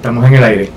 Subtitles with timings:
[0.00, 0.70] Estamos en el aire.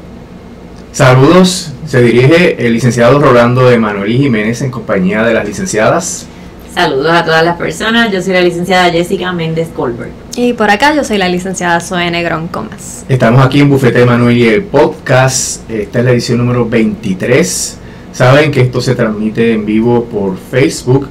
[0.92, 6.28] Saludos, se dirige el licenciado Rolando Emanuel Jiménez en compañía de las licenciadas.
[6.76, 10.12] Saludos a todas las personas, yo soy la licenciada Jessica Méndez Colbert.
[10.36, 13.06] Y por acá yo soy la licenciada Zoe Negrón Comas.
[13.08, 17.78] Estamos aquí en Bufete Emanuel y el podcast, esta es la edición número 23.
[18.12, 21.08] Saben que esto se transmite en vivo por Facebook,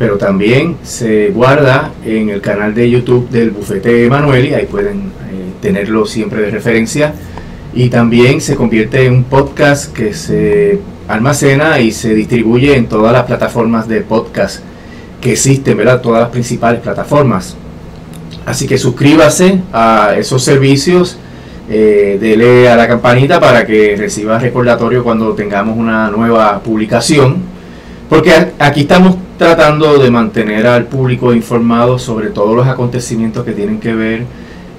[0.00, 4.98] pero también se guarda en el canal de YouTube del Bufete Emanuel y ahí pueden
[4.98, 7.14] eh, tenerlo siempre de referencia.
[7.74, 13.12] Y también se convierte en un podcast que se almacena y se distribuye en todas
[13.12, 14.60] las plataformas de podcast
[15.20, 16.00] que existen, ¿verdad?
[16.00, 17.56] Todas las principales plataformas.
[18.44, 21.16] Así que suscríbase a esos servicios,
[21.70, 27.36] eh, dele a la campanita para que reciba recordatorio cuando tengamos una nueva publicación.
[28.08, 33.80] Porque aquí estamos tratando de mantener al público informado sobre todos los acontecimientos que tienen
[33.80, 34.26] que ver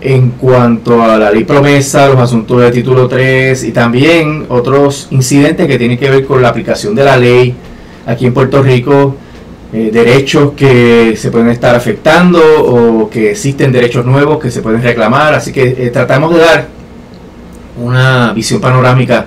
[0.03, 5.65] en cuanto a la ley promesa, los asuntos de título 3 y también otros incidentes
[5.67, 7.55] que tienen que ver con la aplicación de la ley
[8.05, 9.15] aquí en Puerto Rico
[9.75, 14.83] eh, derechos que se pueden estar afectando o que existen derechos nuevos que se pueden
[14.83, 15.33] reclamar.
[15.33, 16.67] Así que eh, tratamos de dar
[17.81, 19.25] una visión panorámica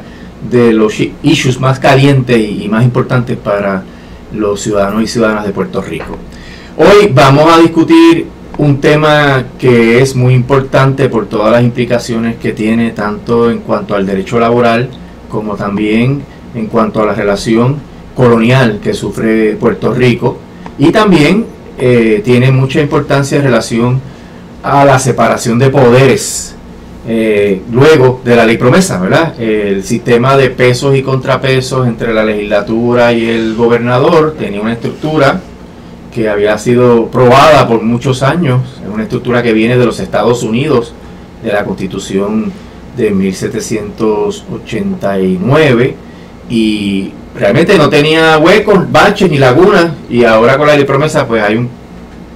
[0.49, 3.83] de los issues más calientes y más importantes para
[4.33, 6.17] los ciudadanos y ciudadanas de Puerto Rico.
[6.77, 8.29] Hoy vamos a discutir
[8.59, 13.95] un tema que es muy importante por todas las implicaciones que tiene tanto en cuanto
[13.95, 14.89] al derecho laboral
[15.29, 16.23] como también
[16.55, 17.77] en cuanto a la relación
[18.15, 20.39] colonial que sufre Puerto Rico
[20.79, 21.45] y también
[21.79, 24.01] eh, tiene mucha importancia en relación
[24.63, 26.55] a la separación de poderes
[27.09, 29.41] eh, luego de la ley promesa, ¿verdad?
[29.41, 35.41] El sistema de pesos y contrapesos entre la legislatura y el gobernador tenía una estructura
[36.17, 40.43] que había sido probada por muchos años, es una estructura que viene de los Estados
[40.43, 40.95] Unidos,
[41.43, 42.51] de la constitución
[42.97, 45.95] de 1789
[46.49, 51.43] y realmente no tenía huecos, baches ni lagunas y ahora con la ley promesa pues
[51.43, 51.69] hay un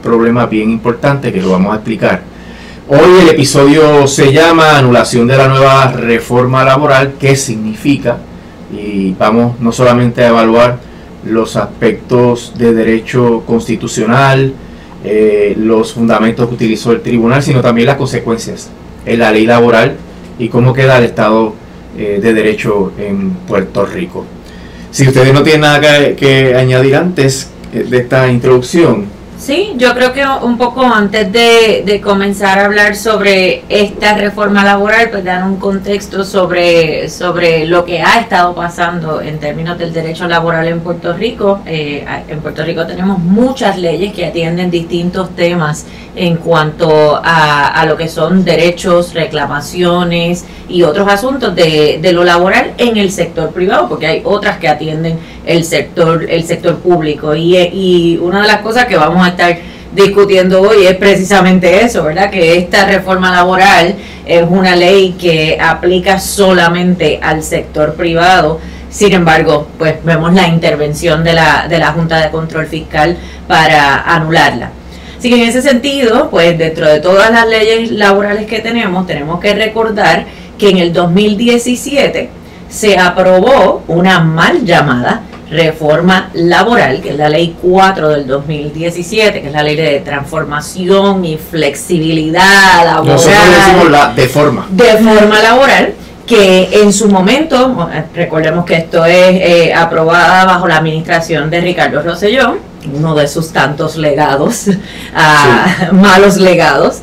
[0.02, 2.20] problema bien importante que lo vamos a explicar.
[2.86, 8.18] Hoy el episodio se llama Anulación de la nueva reforma laboral, ¿qué significa?
[8.70, 10.89] Y vamos no solamente a evaluar
[11.24, 14.52] los aspectos de derecho constitucional,
[15.04, 18.70] eh, los fundamentos que utilizó el tribunal, sino también las consecuencias
[19.06, 19.96] en la ley laboral
[20.38, 21.54] y cómo queda el Estado
[21.96, 24.24] eh, de Derecho en Puerto Rico.
[24.90, 29.06] Si ustedes no tienen nada que, añadir antes eh, de esta introducción,
[29.40, 35.08] Sí, yo creo que un poco antes de, comenzar a hablar sobre esta reforma laboral,
[35.10, 40.28] pues dar un contexto sobre, sobre lo que ha estado pasando en términos del derecho
[40.28, 41.60] laboral en Puerto Rico.
[41.64, 47.86] Eh, en Puerto Rico tenemos muchas leyes que atienden distintos temas en cuanto a, a
[47.86, 53.50] lo que son derechos, reclamaciones y otros asuntos de, de lo laboral en el sector
[53.52, 57.34] privado, porque hay otras que atienden el sector, el sector público.
[57.34, 59.58] Y, y una de las cosas que vamos a estar
[59.92, 62.30] discutiendo hoy es precisamente eso, ¿verdad?
[62.30, 68.60] Que esta reforma laboral es una ley que aplica solamente al sector privado.
[68.90, 74.02] Sin embargo, pues vemos la intervención de la, de la Junta de Control Fiscal para
[74.02, 74.70] anularla.
[75.18, 79.38] Así que en ese sentido, pues dentro de todas las leyes laborales que tenemos, tenemos
[79.38, 80.24] que recordar
[80.58, 82.30] que en el 2017
[82.68, 89.46] se aprobó una mal llamada reforma laboral, que es la ley 4 del 2017, que
[89.48, 93.14] es la ley de transformación y flexibilidad laboral.
[93.14, 94.66] Nosotros decimos la de forma.
[94.70, 95.94] De forma laboral,
[96.26, 102.00] que en su momento, recordemos que esto es eh, aprobada bajo la administración de Ricardo
[102.02, 102.56] Rosselló,
[102.94, 104.66] uno de sus tantos legados,
[105.92, 107.00] malos legados,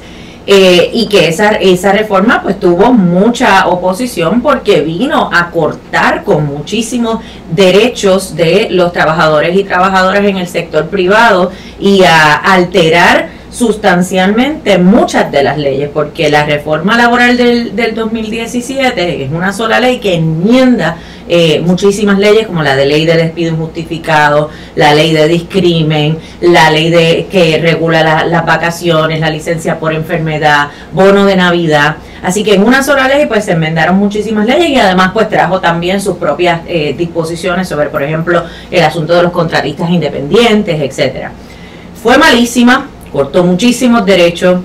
[0.49, 6.45] eh, y que esa, esa reforma pues tuvo mucha oposición porque vino a cortar con
[6.45, 7.19] muchísimos
[7.51, 11.51] derechos de los trabajadores y trabajadoras en el sector privado
[11.81, 19.23] y a alterar sustancialmente muchas de las leyes, porque la reforma laboral del, del 2017
[19.23, 23.51] es una sola ley que enmienda eh, muchísimas leyes como la de ley de despido
[23.51, 29.91] injustificado, la ley de discrimen, la ley de que regula las vacaciones, la licencia por
[29.93, 31.97] enfermedad, bono de Navidad.
[32.21, 35.59] Así que en una sola ley pues se enmendaron muchísimas leyes y además pues trajo
[35.59, 41.31] también sus propias eh, disposiciones sobre, por ejemplo, el asunto de los contratistas independientes, etcétera.
[42.01, 44.61] Fue malísima, cortó muchísimos derechos,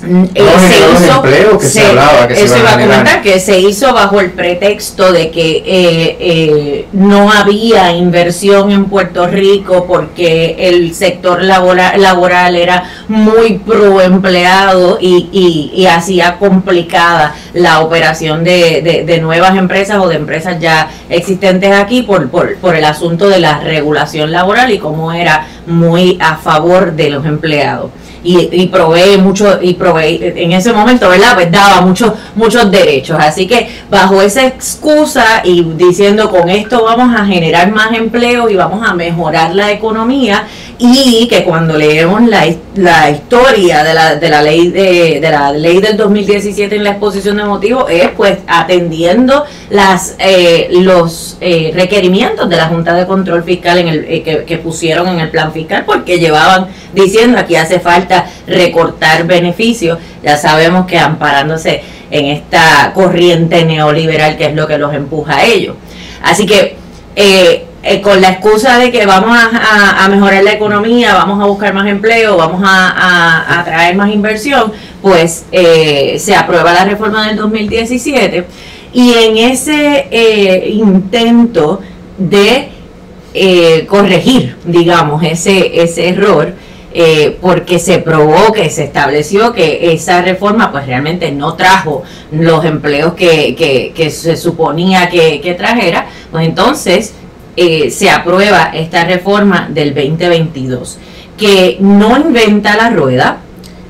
[0.00, 2.72] No, se generó los hizo, empleos que se hablaba que se eso a iba a
[2.78, 8.84] comentar que se hizo bajo el pretexto de que eh, eh, no había inversión en
[8.84, 16.36] Puerto Rico porque el sector laboral, laboral era muy pro empleado y, y, y hacía
[16.38, 22.28] complicada la operación de, de- de nuevas empresas o de empresas ya existentes aquí por,
[22.30, 27.10] por, por el asunto de la regulación laboral y cómo era muy a favor de
[27.10, 27.90] los empleados
[28.28, 33.16] y, y provee mucho y provee en ese momento verdad pues daba muchos muchos derechos.
[33.18, 38.56] Así que bajo esa excusa y diciendo con esto vamos a generar más empleo y
[38.56, 40.46] vamos a mejorar la economía
[40.78, 42.46] y que cuando leemos la,
[42.76, 46.90] la historia de la, de la ley de, de la ley del 2017 en la
[46.90, 53.06] exposición de motivos es pues atendiendo las eh, los eh, requerimientos de la Junta de
[53.06, 57.38] Control Fiscal en el, eh, que, que pusieron en el plan fiscal porque llevaban diciendo
[57.38, 59.98] aquí hace falta recortar beneficios.
[60.22, 65.44] Ya sabemos que amparándose en esta corriente neoliberal que es lo que los empuja a
[65.44, 65.74] ellos.
[66.22, 66.76] Así que
[67.16, 71.72] eh, eh, con la excusa de que vamos a, mejorar la economía, vamos a buscar
[71.74, 77.26] más empleo, vamos a, a- a traer más inversión, pues eh, se aprueba la reforma
[77.28, 78.44] del 2017
[78.92, 81.80] y en ese eh, intento
[82.16, 82.68] de
[83.34, 86.54] eh, corregir, digamos, ese, ese error,
[87.40, 92.02] porque se probó que se estableció que esa reforma pues realmente no trajo
[92.32, 97.12] los empleos que, que- que se suponía que, que trajera, pues entonces
[97.60, 100.96] eh, se aprueba esta reforma del 2022,
[101.36, 103.38] que no inventa la rueda,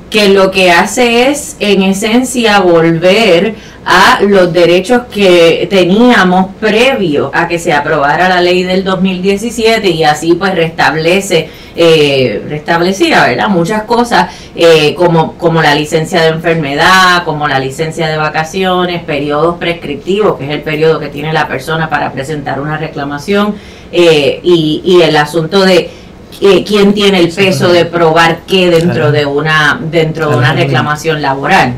[0.09, 7.47] que lo que hace es en esencia volver a los derechos que teníamos previo a
[7.47, 13.83] que se aprobara la ley del 2017 y así pues restablece eh, restablecía verdad muchas
[13.83, 20.37] cosas eh, como como la licencia de enfermedad como la licencia de vacaciones periodos prescriptivos
[20.37, 23.55] que es el periodo que tiene la persona para presentar una reclamación
[23.91, 25.89] eh, y, y el asunto de
[26.41, 31.21] eh, quién tiene el peso de probar qué dentro de una dentro de una reclamación
[31.21, 31.73] laboral.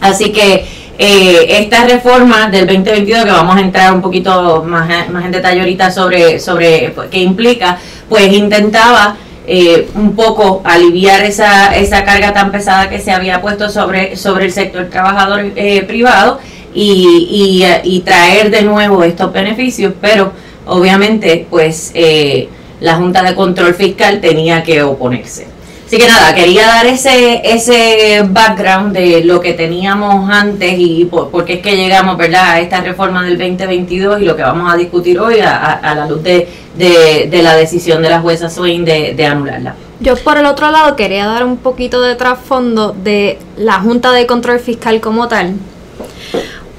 [0.00, 0.66] Así que
[0.98, 5.60] eh, esta reforma del 2022 que vamos a entrar un poquito más, más en detalle
[5.60, 7.78] ahorita sobre sobre qué implica
[8.08, 9.16] pues intentaba
[9.52, 14.44] eh, un poco aliviar esa, esa carga tan pesada que se había puesto sobre, sobre
[14.44, 16.38] el sector trabajador eh, privado
[16.72, 20.32] y, y, y traer de nuevo estos beneficios, pero
[20.66, 22.48] obviamente pues eh,
[22.80, 25.46] la Junta de Control Fiscal tenía que oponerse.
[25.86, 31.30] Así que nada, quería dar ese ese background de lo que teníamos antes y por,
[31.30, 32.52] por qué es que llegamos ¿verdad?
[32.52, 36.22] a esta reforma del 2022 y lo que vamos a discutir hoy a, la luz
[36.22, 39.74] de, de, la decisión de la jueza Swain de anularla.
[40.02, 44.26] Yo por el otro lado quería dar un poquito de trasfondo de la Junta de
[44.26, 45.56] Control Fiscal como tal.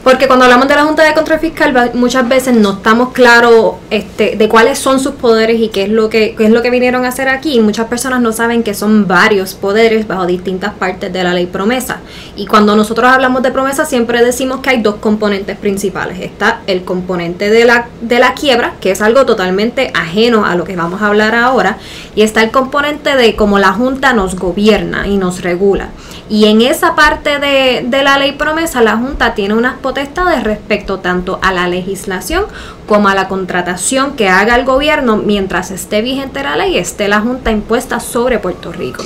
[0.03, 4.35] Porque cuando hablamos de la Junta de Control Fiscal muchas veces no estamos claros este,
[4.35, 7.09] de cuáles son sus poderes y qué es lo que es lo que vinieron a
[7.09, 7.59] hacer aquí.
[7.59, 11.99] Muchas personas no saben que son varios poderes bajo distintas partes de la ley promesa.
[12.35, 16.19] Y cuando nosotros hablamos de promesa siempre decimos que hay dos componentes principales.
[16.19, 20.63] Está el componente de la, de la quiebra, que es algo totalmente ajeno a lo
[20.63, 21.77] que vamos a hablar ahora,
[22.15, 25.89] y está el componente de cómo la Junta nos gobierna y nos regula.
[26.27, 30.99] Y en esa parte de, de la ley promesa, la Junta tiene unas potestades respecto
[30.99, 32.45] tanto a la legislación
[32.87, 37.19] como a la contratación que haga el gobierno mientras esté vigente la ley, esté la
[37.19, 39.03] Junta impuesta sobre Puerto Rico.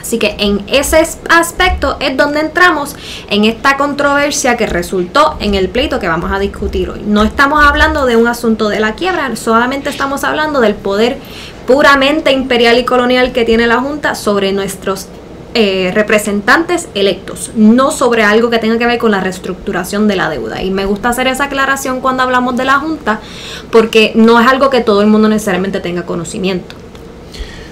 [0.00, 2.94] Así que en ese es- aspecto es donde entramos
[3.30, 7.02] en esta controversia que resultó en el pleito que vamos a discutir hoy.
[7.04, 11.18] No estamos hablando de un asunto de la quiebra, solamente estamos hablando del poder
[11.66, 15.08] puramente imperial y colonial que tiene la Junta sobre nuestros
[15.54, 20.30] eh, representantes electos, no sobre algo que tenga que ver con la reestructuración de la
[20.30, 20.62] deuda.
[20.62, 23.20] Y me gusta hacer esa aclaración cuando hablamos de la Junta,
[23.70, 26.74] porque no es algo que todo el mundo necesariamente tenga conocimiento.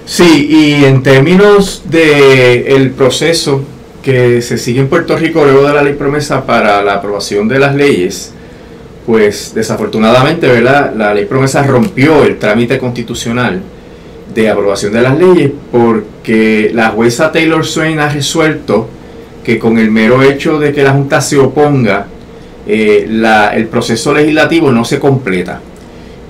[0.05, 3.63] Sí, y en términos de el proceso
[4.03, 7.59] que se sigue en Puerto Rico luego de la ley promesa para la aprobación de
[7.59, 8.33] las leyes,
[9.05, 10.93] pues desafortunadamente, ¿verdad?
[10.95, 13.61] La ley promesa rompió el trámite constitucional
[14.33, 18.87] de aprobación de las leyes porque la jueza Taylor Swain ha resuelto
[19.43, 22.07] que con el mero hecho de que la Junta se oponga,
[22.67, 25.59] eh, la- el proceso legislativo no se completa.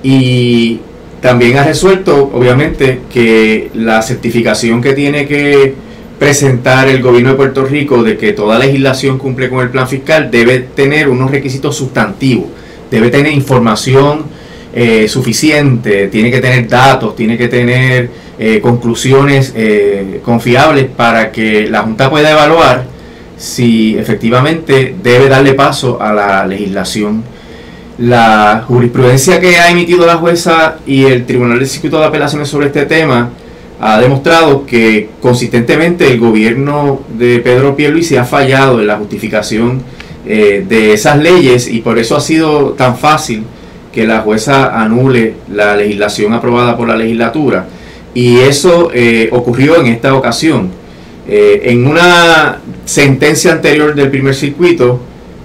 [0.03, 0.79] Y
[1.21, 5.73] también ha resuelto, obviamente, que la certificación que tiene que
[6.17, 10.29] presentar el gobierno de Puerto Rico de que toda legislación cumple con el plan fiscal
[10.31, 12.45] debe tener unos requisitos sustantivos,
[12.89, 14.23] debe tener información
[14.73, 18.09] eh, suficiente, tiene que tener datos, tiene que tener
[18.39, 22.85] eh, conclusiones eh, confiables para que la Junta pueda evaluar
[23.35, 27.21] si efectivamente debe darle paso a la legislación.
[27.97, 32.67] La jurisprudencia que ha emitido la jueza y el Tribunal de Circuito de Apelaciones sobre
[32.67, 33.29] este tema
[33.81, 39.83] ha demostrado que consistentemente el gobierno de Pedro Pierluisi ha fallado en la justificación
[40.23, 43.43] de esas leyes y por eso ha sido tan fácil
[43.91, 47.65] que la jueza anule la legislación aprobada por la legislatura.
[48.13, 50.69] Y eso eh, ocurrió en esta ocasión.
[51.27, 54.99] Eh, en una sentencia anterior del primer circuito,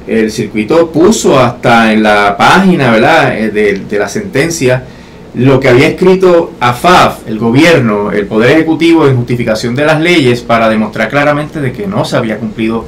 [0.07, 3.39] el circuito puso hasta en la página ¿verdad?
[3.39, 4.85] Eh, de, la sentencia
[5.35, 10.41] lo que había escrito AFAF, el gobierno, el Poder Ejecutivo en justificación de las leyes
[10.41, 12.87] para demostrar claramente de que no se había cumplido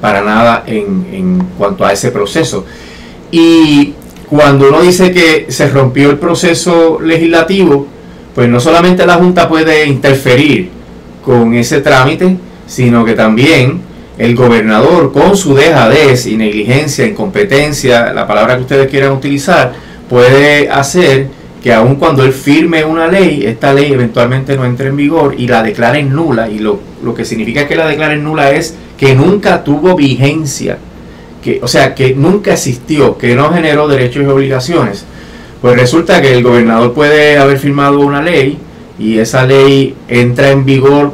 [0.00, 2.64] para nada en, en cuanto a ese proceso.
[3.30, 3.94] Y
[4.28, 7.86] cuando uno dice que se rompió el proceso legislativo,
[8.34, 10.70] pues no solamente la Junta puede interferir
[11.24, 13.80] con ese trámite, sino que también
[14.18, 19.74] el gobernador con su dejadez y negligencia, incompetencia, la palabra que ustedes quieran utilizar,
[20.08, 21.28] puede hacer
[21.62, 25.48] que aun cuando él firme una ley, esta ley eventualmente no entre en vigor y
[25.48, 26.48] la declare nula.
[26.48, 30.78] Y lo, lo que significa que la declare nula es que nunca tuvo vigencia
[31.62, 35.04] o sea, que nunca existió, que no generó derechos y obligaciones,
[35.60, 38.58] pues resulta que el gobernador puede haber firmado una ley
[38.98, 41.12] y esa ley entra en vigor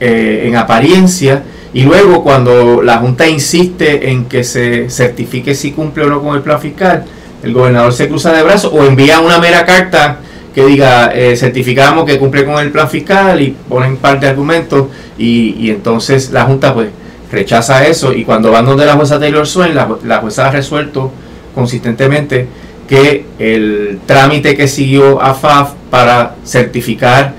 [0.00, 1.42] eh, en apariencia
[1.72, 6.34] y luego cuando la Junta insiste en que se certifique si cumple o no con
[6.36, 7.04] el plan fiscal,
[7.42, 10.20] el gobernador se cruza de brazos o envía una mera carta
[10.54, 14.88] que diga eh, certificamos que cumple con el plan fiscal y ponen parte de argumentos
[15.16, 16.88] y, y entonces la Junta pues
[17.30, 21.12] rechaza eso y cuando van donde la jueza Taylor Swain, la, jueza ha resuelto
[21.54, 22.46] consistentemente
[22.88, 27.34] que el trámite que siguió a FAF para certificar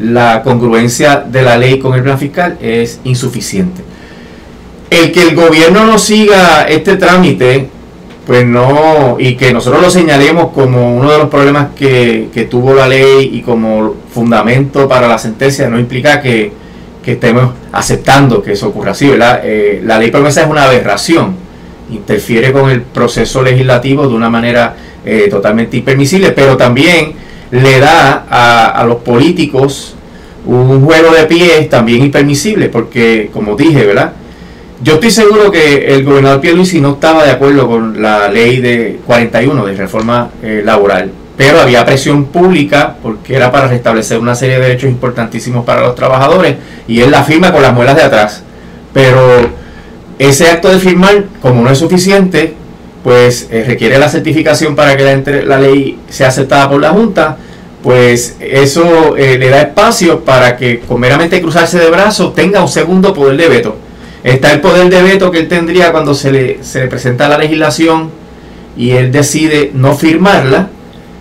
[0.00, 3.82] la congruencia de la ley con el plan fiscal es insuficiente.
[4.88, 7.68] El que el gobierno no siga este trámite,
[8.26, 12.74] pues no, y que nosotros lo señalemos como uno de los problemas que, que tuvo
[12.74, 16.52] la ley y como fundamento para la sentencia, no implica que
[17.06, 19.40] que estemos aceptando que eso ocurra así, ¿verdad?
[19.44, 21.36] Eh, la ley promesa es una aberración,
[21.88, 27.12] interfiere con el proceso legislativo de una manera eh, totalmente impermisible, pero también
[27.52, 29.94] le da a, los políticos
[30.46, 34.12] un juego de pies también impermisible, porque como dije, ¿verdad?
[34.82, 38.98] Yo estoy seguro que el gobernador Pierluisi no estaba de acuerdo con la ley de
[39.06, 44.56] 41 de reforma eh, laboral pero había presión pública porque era para restablecer una serie
[44.56, 46.56] de derechos importantísimos para los trabajadores
[46.88, 48.42] y él la firma con las muelas de atrás.
[48.92, 49.20] Pero
[50.18, 52.54] ese acto de firmar, como no es suficiente,
[53.04, 57.36] pues eh, requiere la certificación para que la, la, ley sea aceptada por la Junta,
[57.82, 62.68] pues eso eh, le da espacio para que con meramente cruzarse de brazos tenga un
[62.68, 63.76] segundo poder de veto.
[64.24, 67.38] Está el poder de veto que él tendría cuando se le, se le presenta la
[67.38, 68.10] legislación
[68.76, 70.70] y él decide no firmarla,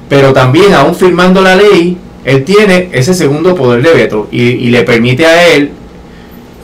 [0.10, 4.84] pero también aún firmando la ley, él tiene ese segundo poder de veto y, le
[4.84, 5.72] permite a él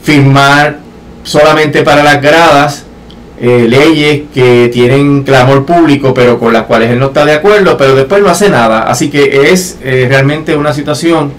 [0.02, 0.78] firmar
[1.22, 2.84] solamente para las gradas
[3.40, 7.76] eh, leyes que tienen clamor público, pero con las cuales él no está de acuerdo,
[7.76, 8.82] pero después no hace nada.
[8.82, 11.32] Así que es eh, realmente una situación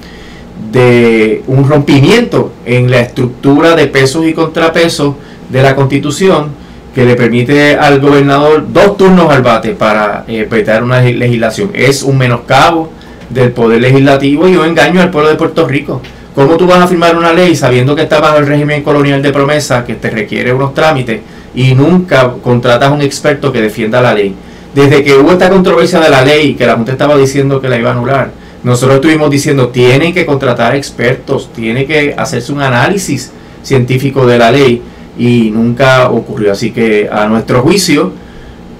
[0.72, 5.16] de un rompimiento en la estructura de pesos y contrapesos
[5.50, 6.63] de la Constitución
[6.94, 10.48] que le permite al gobernador dos turnos al bate para eh,
[10.82, 11.72] una legislación.
[11.74, 12.92] Es un menoscabo
[13.30, 16.02] del poder legislativo y un engaño al pueblo de Puerto Rico.
[16.36, 19.32] ¿Cómo tú vas a firmar una ley sabiendo que está bajo el régimen colonial de
[19.32, 21.22] promesa, que te requiere unos trámites
[21.56, 24.36] y nunca contratas a un experto que defienda la ley?
[24.74, 27.78] Desde que hubo esta controversia de la ley, que la Junta estaba diciendo que la
[27.78, 28.32] iba a anular,
[28.64, 33.32] nosotros estuvimos diciendo, tienen que contratar expertos, tiene que hacerse un análisis
[33.62, 34.82] científico de la ley
[35.18, 36.52] y nunca ocurrió.
[36.52, 38.12] Así que a nuestro juicio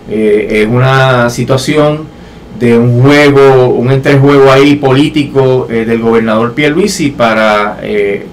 [0.10, 2.14] eh, es una situación
[2.60, 8.26] de un juego, un entrejuego ahí político eh, del gobernador Pierluisi para eh,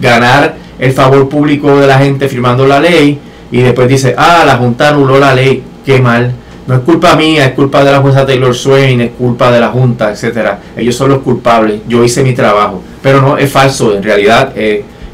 [0.00, 3.18] ganar el favor público de la gente firmando la ley
[3.50, 6.32] y después dice, ah, la Junta anuló la ley, qué mal.
[6.66, 9.68] No es culpa mía, es culpa de la jueza Taylor Swain, es culpa de la
[9.68, 10.60] Junta, etcétera.
[10.76, 11.80] Ellos son los culpables.
[11.88, 13.96] Yo hice mi trabajo, pero no es falso.
[13.96, 14.52] En realidad,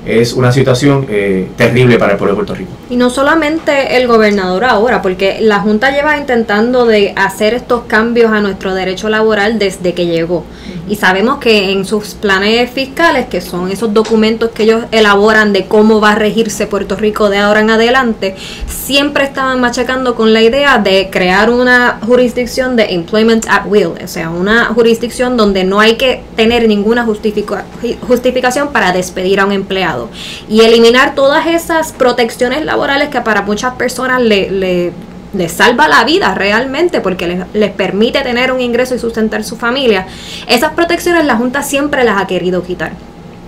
[0.06, 2.70] es una situación eh, terrible para el pueblo de Puerto Rico.
[2.88, 8.30] Y no solamente el gobernador ahora, porque la Junta lleva intentando de hacer estos cambios
[8.32, 10.44] a nuestro derecho laboral desde que llegó.
[10.88, 15.66] Y sabemos que en sus planes fiscales, que son esos documentos que ellos elaboran de
[15.66, 18.36] cómo va a regirse Puerto Rico de ahora en adelante,
[18.68, 24.08] siempre estaban machacando con la idea de crear una jurisdicción de employment at will, o
[24.08, 30.08] sea, una jurisdicción donde no hay que tener ninguna justificación para despedir a un empleado.
[30.48, 34.92] Y eliminar todas esas protecciones laborales que para muchas personas le, le
[35.36, 40.06] les salva la vida realmente porque les, permite tener un ingreso y sustentar su familia,
[40.46, 42.92] esas protecciones la Junta siempre las ha querido quitar.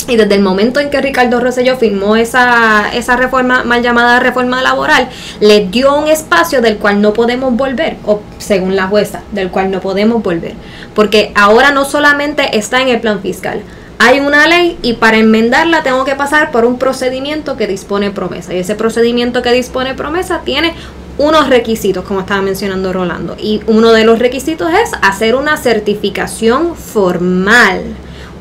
[0.07, 4.63] Y desde el momento en que Ricardo Rosselló firmó esa, esa reforma, mal llamada reforma
[4.63, 5.09] laboral,
[5.41, 9.71] le dio un espacio del cual no podemos volver, o según la jueza, del cual
[9.71, 10.55] no podemos volver.
[10.95, 13.61] Porque ahora no solamente está en el plan fiscal,
[13.99, 18.55] hay una ley y para enmendarla tengo que pasar por un procedimiento que dispone promesa.
[18.55, 20.73] Y ese procedimiento que dispone promesa tiene
[21.19, 23.37] unos requisitos, como estaba mencionando Rolando.
[23.39, 27.83] Y uno de los requisitos es hacer una certificación formal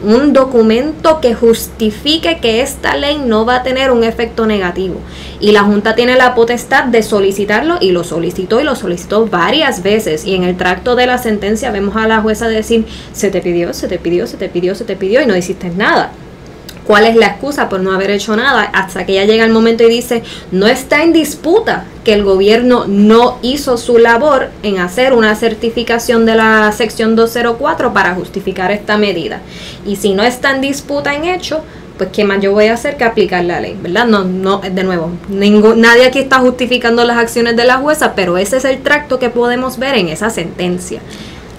[0.04, 5.00] un documento que justifique que esta ley no va a tener un efecto negativo.
[5.40, 9.82] Y la Junta tiene la potestad de solicitarlo y lo solicitó y lo solicitó varias
[9.84, 10.26] veces.
[10.26, 13.74] Y en el tracto de la sentencia vemos a la jueza decir, se te pidió,
[13.74, 16.12] se te pidió, se te pidió, se te pidió y no hiciste nada
[16.88, 19.84] cuál es la excusa por no haber hecho nada hasta que ya llega el momento
[19.84, 25.14] y dice, no está en disputa que el gobierno no hizo su labor en hacer
[25.14, 29.42] una certificación de la sección 204 para justificar esta medida.
[29.86, 31.62] Y si no está en disputa en hecho,
[31.98, 34.06] pues qué más yo voy a hacer que aplicar la ley, ¿verdad?
[34.06, 38.38] No, no, de nuevo, ningún, nadie aquí está justificando las acciones de la jueza, pero
[38.38, 41.02] ese es el tracto que podemos ver en esa sentencia.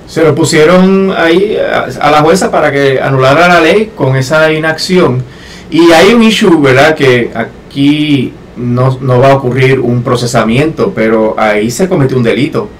[0.08, 5.22] Se lo pusieron ahí a, la jueza para que anulara la ley con esa inacción.
[5.70, 6.94] Y hay un issue, ¿verdad?
[6.94, 12.70] Que aquí no, va a ocurrir un procesamiento, pero ahí se cometió un delito,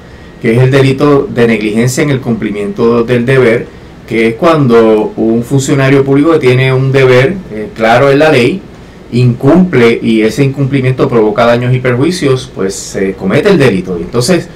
[0.41, 3.67] que es el delito de negligencia en el cumplimiento del deber,
[4.09, 8.63] que es cuando un funcionario público tiene un deber eh, claro en la ley,
[9.13, 13.99] incumple y ese incumplimiento provoca daños y perjuicios, pues se comete el delito.
[13.99, 14.49] Y entonces,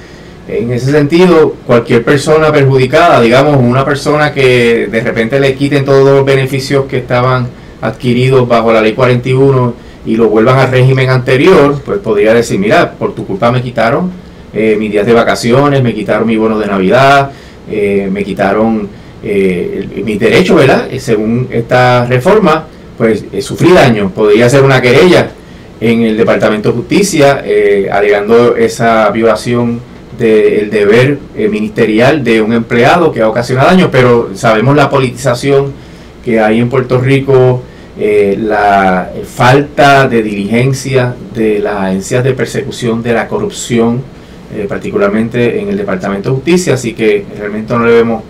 [0.48, 6.04] en ese sentido, cualquier persona perjudicada, digamos, una persona que de repente le quiten todos
[6.04, 7.46] los beneficios que estaban
[7.80, 12.92] adquiridos bajo la ley 41 y lo vuelvan al régimen anterior, pues podría decir, mira,
[12.92, 14.10] por tu culpa me quitaron
[14.52, 17.30] eh, mis días de vacaciones, me quitaron mi bono de Navidad,
[17.70, 18.88] eh, me quitaron
[19.22, 20.88] eh, mis derechos, ¿verdad?
[20.98, 22.66] según esta reforma,
[22.98, 24.10] pues sufrí daño.
[24.10, 25.30] Podría ser una querella
[25.80, 27.44] en el Departamento de Justicia
[27.90, 29.80] alegando esa violación
[30.18, 35.72] del deber eh, ministerial de un empleado que ha ocasionado daño, pero sabemos la politización
[36.24, 37.62] que hay en Puerto Rico,
[37.98, 44.02] eh, la falta de diligencia de las agencias de persecución de la corrupción,
[44.54, 48.22] eh, particularmente en el Departamento de Justicia, así que realmente no le vemos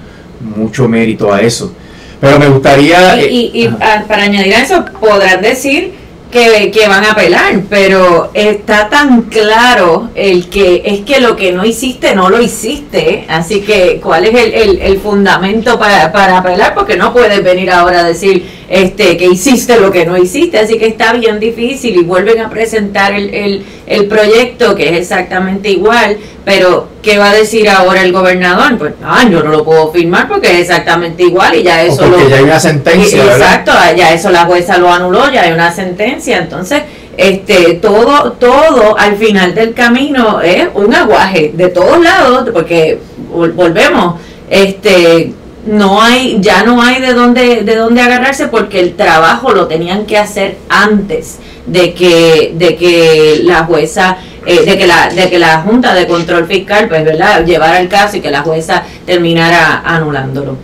[0.57, 1.75] mucho mérito a eso.
[2.21, 3.21] Pero me gustaría...
[3.29, 3.69] y
[4.07, 6.02] para añadir a eso, podrán decir
[6.33, 11.65] que, van a apelar, pero está tan claro el que es que lo que no
[11.65, 16.97] hiciste no lo hiciste, así que cuál es el, el, fundamento para, para, apelar, porque
[16.97, 20.87] no puedes venir ahora a decir este que hiciste lo que no hiciste, así que
[20.87, 26.17] está bien difícil y vuelven a presentar el, el, el proyecto que es exactamente igual,
[26.45, 28.79] pero ¿qué va a decir ahora el gobernador?
[28.79, 32.09] Pues ah, yo no lo puedo firmar porque es exactamente igual y ya eso...
[32.09, 33.25] porque ya hay una sentencia.
[33.25, 36.83] Exacto, ya eso la jueza lo anuló, ya hay una sentencia, entonces
[37.17, 42.99] este todo todo al final del camino es un aguaje de todos lados porque
[43.31, 45.33] volvemos este
[45.67, 50.07] no hay ya no hay de dónde de dónde agarrarse porque el trabajo lo tenían
[50.07, 55.39] que hacer antes de que de que la jueza eh, de que la de que
[55.39, 59.83] la junta de control fiscal pues verdad llevara el caso y que la jueza terminara
[59.85, 60.57] anulándolo.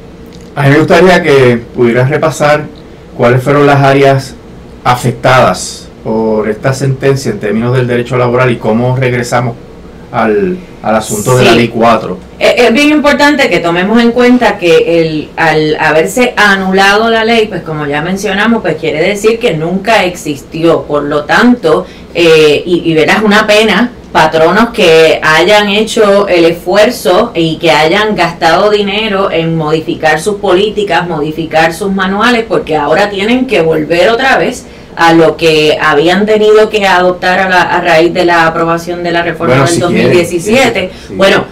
[0.57, 2.65] A mí me gustaría que pudieras repasar
[3.17, 4.35] cuáles fueron las áreas
[4.83, 9.55] afectadas por esta sentencia en términos del derecho laboral y cómo regresamos
[10.13, 12.19] al, asunto de la ley 4.
[12.39, 17.63] Es, bien importante que tomemos en cuenta que el, al haberse anulado la ley, pues
[17.63, 20.83] como ya mencionamos, pues quiere decir que nunca existió.
[20.83, 27.57] Por lo tanto, eh, y, verás una pena, patronos que hayan hecho el esfuerzo y
[27.57, 33.61] que hayan gastado dinero en modificar sus políticas, modificar sus manuales, porque ahora tienen que
[33.61, 34.65] volver otra vez
[34.99, 39.13] a lo que habían tenido que adoptar a, la, a raíz de la aprobación de
[39.13, 40.91] la reforma del 2017.
[41.11, 41.45] Bueno,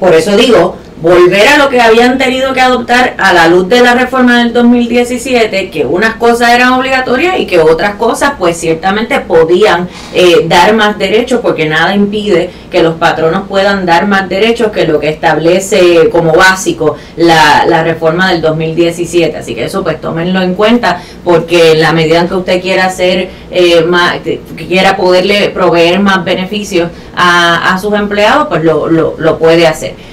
[0.00, 3.80] por eso digo, volver a lo que habían tenido que adoptar a la luz de
[3.80, 9.18] la reforma del 2017, que unas cosas eran obligatorias y que otras cosas pues ciertamente
[9.18, 14.70] podían eh, dar más derechos porque nada impide que los patronos puedan dar más derechos
[14.70, 19.36] que lo que establece como básico la, la reforma del 2017.
[19.36, 22.86] Así que eso pues tómenlo en cuenta porque en la medida en que usted quiera
[22.86, 24.18] hacer eh, más,
[24.56, 30.11] quiera poderle proveer más beneficios a, a sus empleados, pues lo, lo, lo puede hacer.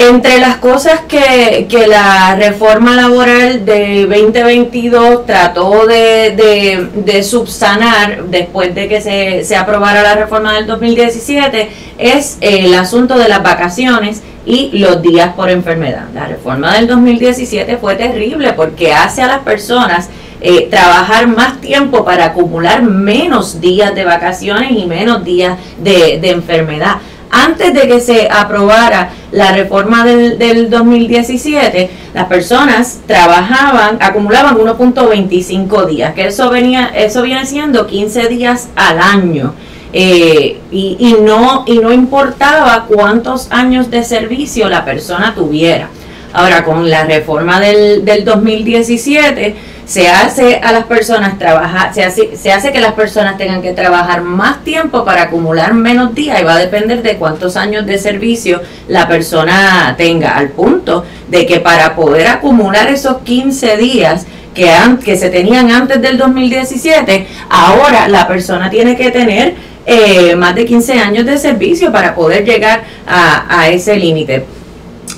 [0.00, 9.00] Entre las cosas que, la reforma laboral de 2022 trató de, subsanar después de que
[9.42, 15.34] se, aprobara la reforma del 2017 es el asunto de las vacaciones y los días
[15.34, 16.04] por enfermedad.
[16.14, 22.04] La reforma del 2017 fue terrible porque hace a las personas eh, trabajar más tiempo
[22.04, 26.98] para acumular menos días de vacaciones y menos días de, de enfermedad
[27.30, 35.86] antes de que se aprobara la reforma del, del 2017, las personas trabajaban, acumulaban 1.25
[35.86, 39.54] días, que eso venía, eso viene siendo 15 días al año.
[39.92, 45.88] Eh, y, y, no, y no importaba cuántos años de servicio la persona tuviera.
[46.32, 49.54] Ahora, con la reforma del, del 2017,
[49.88, 53.72] se hace a las personas trabajar, se hace, se hace que las personas tengan que
[53.72, 57.96] trabajar más tiempo para acumular menos días y va a depender de cuántos años de
[57.96, 64.70] servicio la persona tenga, al punto de que para poder acumular esos 15 días que,
[65.02, 69.54] que se tenían antes del 2017, ahora la persona tiene que tener
[69.86, 74.57] eh, más de 15 años de servicio para poder llegar a, a ese límite.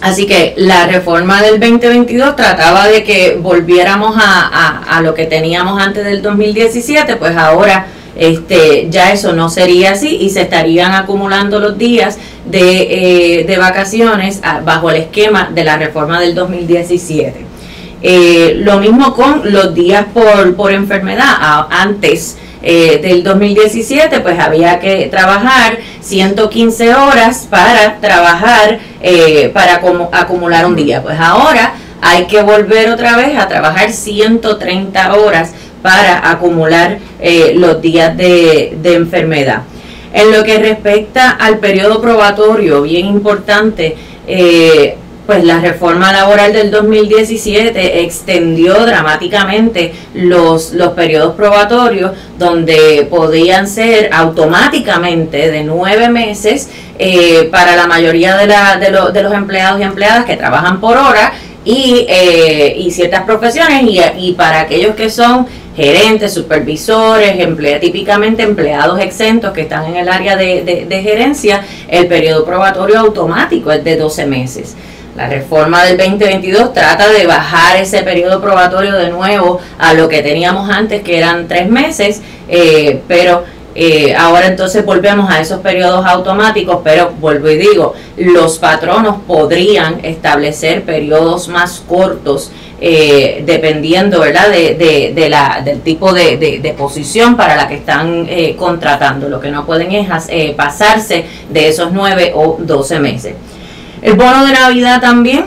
[0.01, 6.05] Así que la reforma del 2022 trataba de que volviéramos a, lo que teníamos antes
[6.05, 11.79] del 2017, pues ahora este, ya eso no sería así y se estarían acumulando los
[11.79, 17.47] días de, eh, vacaciones ah, bajo el esquema de la reforma del 2017.
[18.03, 21.67] Eh, lo mismo con los días por, por enfermedad.
[21.71, 30.11] antes eh, del 2017, pues había que trabajar 115 horas para trabajar, eh, para como,
[30.13, 31.03] acumular un día.
[31.03, 37.81] Pues ahora hay que volver otra vez a trabajar 130 horas para acumular eh, los
[37.81, 39.63] días de, de enfermedad.
[40.13, 43.97] En lo que respecta al periodo probatorio, bien importante,
[45.31, 54.11] pues la reforma laboral del 2017 extendió dramáticamente los, los periodos probatorios donde podían ser
[54.13, 59.85] automáticamente de nueve meses eh, para la mayoría de, la, de, de, los empleados y
[59.85, 61.33] empleadas que trabajan por hora
[61.65, 68.43] y, eh, y ciertas profesiones y, y para aquellos que son gerentes, supervisores, emplea, típicamente
[68.43, 73.85] empleados exentos que están en el área de, de, gerencia, el periodo probatorio automático es
[73.85, 74.77] de 12 meses.
[75.17, 80.23] La reforma del 2022 trata de bajar ese periodo probatorio de nuevo a lo que
[80.23, 83.43] teníamos antes, que eran tres meses, eh, pero
[83.75, 90.05] eh, ahora entonces volvemos a esos periodos automáticos, pero vuelvo y digo, los patronos podrían
[90.05, 92.53] establecer periodos más cortos.
[92.83, 94.49] Eh, dependiendo ¿verdad?
[94.49, 99.29] De, de, la, del tipo de, de, posición para la que están contratando.
[99.29, 100.09] Lo que no pueden es
[100.57, 103.35] pasarse de esos nueve o doce meses.
[104.03, 105.47] El bono de Navidad también,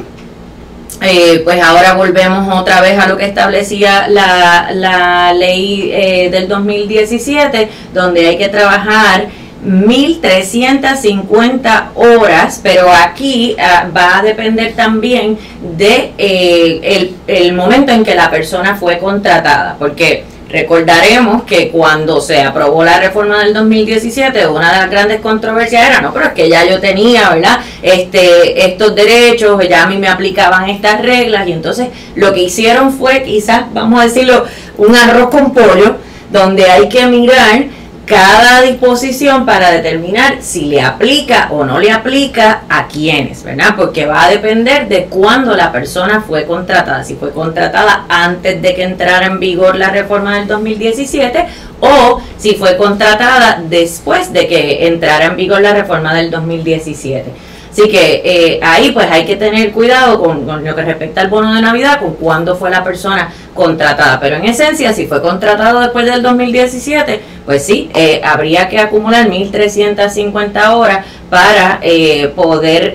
[1.02, 6.48] eh, pues ahora volvemos otra vez a lo que establecía la, la ley eh, del
[6.48, 9.28] 2017, donde hay que trabajar
[9.66, 15.40] 1.350 horas, pero aquí ah, va a depender también
[15.78, 22.40] de eh, el, momento en que la persona fue contratada, porque Recordaremos que cuando se
[22.40, 26.48] aprobó la reforma del 2017, una de las grandes controversias era, no, pero es que
[26.48, 27.60] ya yo tenía, ¿verdad?
[27.82, 32.94] Este, estos derechos, ya a mí me aplicaban estas reglas y entonces lo que hicieron
[32.94, 34.46] fue quizás, vamos a decirlo,
[34.78, 35.96] un arroz con pollo,
[36.30, 37.64] donde hay que mirar
[38.06, 43.76] cada disposición para determinar si le aplica o no le aplica a quiénes, ¿verdad?
[43.78, 48.76] Porque va a depender de cuándo la persona fue contratada, si fue contratada antes de
[48.76, 51.46] que entrara en vigor la reforma del 2017
[51.80, 57.53] o si fue contratada después de que entrara en vigor la reforma del 2017.
[57.74, 61.56] Así que eh, ahí pues hay que tener cuidado con, lo que respecta al bono
[61.56, 64.20] de Navidad, con cuándo fue la persona contratada.
[64.20, 69.28] Pero en esencia, si fue contratado después del 2017, pues sí, eh, habría que acumular
[69.28, 72.94] 1.350 horas para eh, poder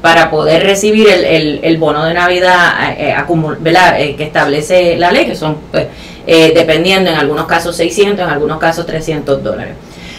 [0.00, 5.86] para poder recibir el, el, bono de Navidad que establece la ley, que son, pues,
[6.26, 9.74] dependiendo, en algunos casos 600, en algunos casos 300 dólares.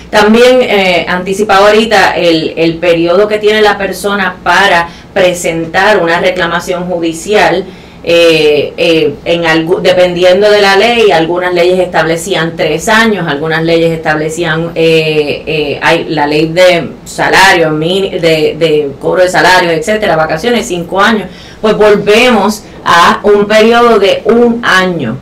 [0.10, 6.86] También eh, anticipaba ahorita el, el periodo que tiene la persona para presentar una reclamación
[6.86, 7.66] judicial
[8.02, 9.44] eh, eh, en
[9.84, 16.26] dependiendo de la ley, algunas leyes establecían tres años, algunas leyes establecían eh, hay la
[16.26, 21.28] ley de salario, de, de cobro de salario, etcétera, vacaciones, cinco años.
[21.62, 25.18] Pues volvemos a un periodo de un año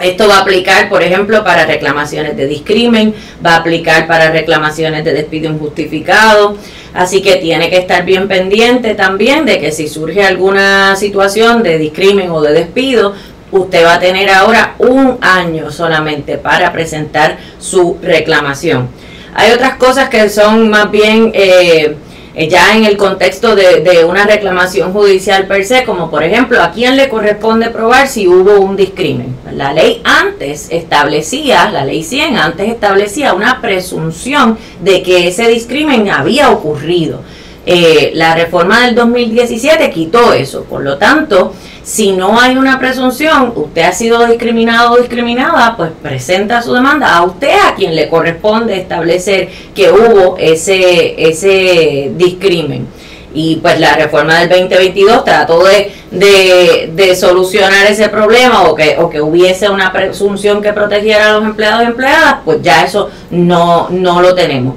[0.00, 5.04] esto va a aplicar, por ejemplo, para reclamaciones de discrimen, va a aplicar para reclamaciones
[5.04, 6.56] de despido injustificado,
[6.94, 11.78] así que tiene que estar bien pendiente también de que si surge alguna situación de
[11.78, 13.14] discrimen o de despido,
[13.50, 18.88] usted va a tener ahora un año solamente para presentar su reclamación.
[19.34, 21.30] Hay otras cosas que son más bien...
[21.34, 21.96] Eh,
[22.36, 26.72] eh, ya en el contexto de, una reclamación judicial per se, como por ejemplo, a
[26.72, 29.36] quién le corresponde probar si hubo un discrimen.
[29.52, 36.10] La ley antes establecía, la ley 100 antes establecía una presunción de que ese discrimen
[36.10, 37.20] había ocurrido.
[37.66, 43.52] Eh, la reforma del 2017 quitó eso, por lo tanto, si no hay una presunción,
[43.54, 48.08] usted ha sido discriminado o discriminada, pues presenta su demanda a usted a quien le
[48.08, 52.86] corresponde establecer que hubo ese, ese discrimen.
[53.34, 59.10] Y pues la reforma del 2022 trató de, de, solucionar ese problema o que, o
[59.10, 63.88] que hubiese una presunción que protegiera a los empleados y empleadas, pues ya eso no,
[63.90, 64.76] no lo tenemos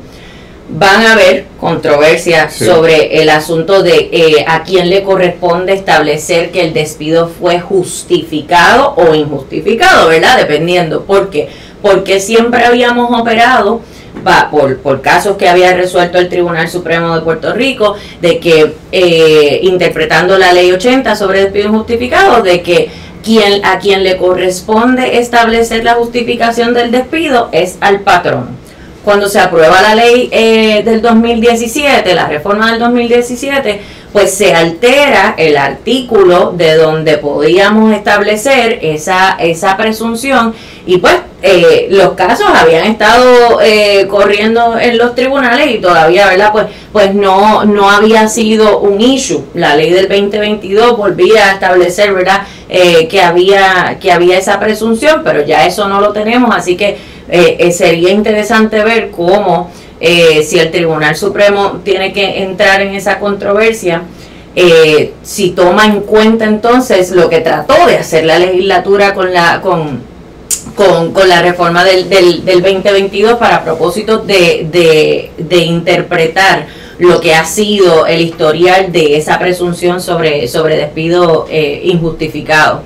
[0.69, 6.62] van a haber controversias sobre el asunto de eh, a quién le corresponde establecer que
[6.62, 10.38] el despido fue justificado o injustificado, ¿verdad?
[10.38, 11.03] Dependiendo.
[11.03, 11.47] ¿Por qué?
[11.82, 13.82] Porque siempre habíamos operado
[14.27, 18.73] va, por, por casos que había resuelto el Tribunal Supremo de Puerto Rico, de que
[18.91, 22.89] eh, interpretando la ley 80 sobre despido injustificado, de que
[23.23, 28.66] quien, a quien le corresponde establecer la justificación del despido es al patrón
[29.08, 33.80] cuando se aprueba la ley eh, del 2017, la reforma del 2017,
[34.12, 40.54] pues se altera el artículo de donde podíamos establecer esa, esa presunción
[40.86, 46.52] y pues eh, los casos habían estado eh, corriendo en los tribunales y todavía, ¿verdad?
[46.52, 49.46] Pues, pues no, no había sido un issue.
[49.54, 52.41] La ley del 2022 volvía a establecer, ¿verdad?
[52.67, 56.98] que, había, que había esa presunción, pero ya eso no lo tenemos, así que
[57.30, 62.96] eh, eh, sería interesante ver cómo, eh, si el Tribunal Supremo tiene que entrar en
[62.96, 64.04] esa controversia,
[65.22, 70.02] si toma en cuenta entonces lo que trató de hacer la legislatura con la con,
[71.13, 76.66] con, la reforma del, del, 2022 para propósito de, de, interpretar
[76.98, 81.46] lo que ha sido el historial de esa presunción sobre, sobre despido
[81.84, 82.82] injustificado.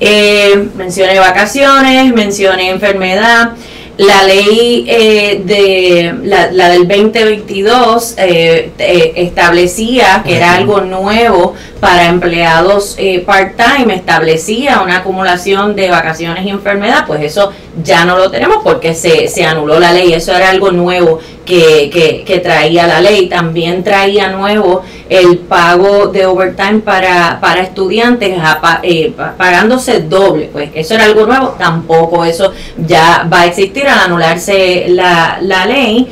[0.00, 3.52] Eh, mencioné vacaciones, mencioné enfermedad.
[3.96, 11.54] La ley eh, de la, la, del 2022 eh, eh, establecía que era algo nuevo
[11.80, 18.16] para empleados eh, part-time establecía una acumulación de vacaciones y enfermedad, pues eso ya no
[18.16, 22.38] lo tenemos porque se, se anuló la ley, eso era algo nuevo que, que, que,
[22.38, 23.28] traía la ley.
[23.28, 28.38] También traía nuevo el pago de overtime para, para estudiantes
[28.82, 33.98] eh, pagándose doble, pues eso era algo nuevo, tampoco eso ya va a existir al
[34.00, 36.08] anularse la, la ley.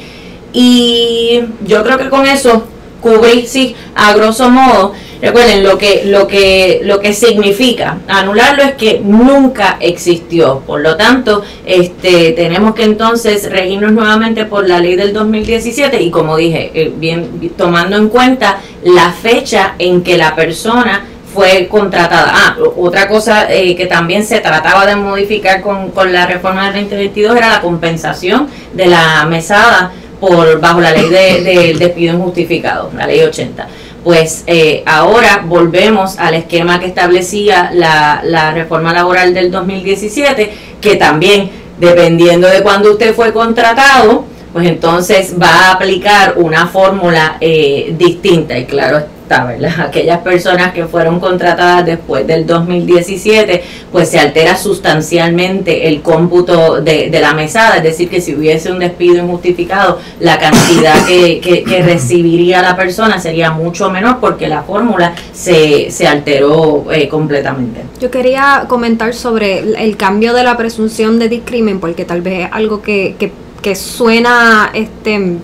[0.52, 2.64] Y yo creo que con eso
[3.00, 4.92] cubrí, sí, a grosso modo,
[5.24, 10.60] Recuerden, lo que, lo que, lo que significa anularlo es que nunca existió.
[10.66, 16.10] Por lo tanto, este, tenemos que entonces regirnos nuevamente por la ley del 2017 y
[16.10, 22.30] como dije, eh, bien tomando en cuenta la fecha en que la persona fue contratada.
[22.34, 26.82] Ah, otra cosa eh, que también se trataba de modificar con, con la reforma del
[26.82, 32.90] 2022 era la compensación de la mesada por bajo la ley del de, despido injustificado,
[32.94, 33.66] la ley 80
[34.04, 40.96] pues eh, ahora volvemos al esquema que establecía la, la, reforma laboral del 2017, que
[40.96, 47.94] también, dependiendo de cuándo usted fue contratado, pues entonces va a aplicar una fórmula eh,
[47.98, 48.56] distinta.
[48.58, 49.04] Y claro,
[49.78, 57.10] Aquellas personas que fueron contratadas después del 2017, pues se altera sustancialmente el cómputo de,
[57.20, 62.76] la mesada, es decir, que si hubiese un despido injustificado, la cantidad que, recibiría la
[62.76, 67.82] persona sería mucho menor porque la fórmula se, se alteró eh, completamente.
[68.00, 72.48] Yo quería comentar sobre el cambio de la presunción de discrimen, porque tal vez es
[72.52, 73.32] algo que, que,
[73.62, 75.38] que suena este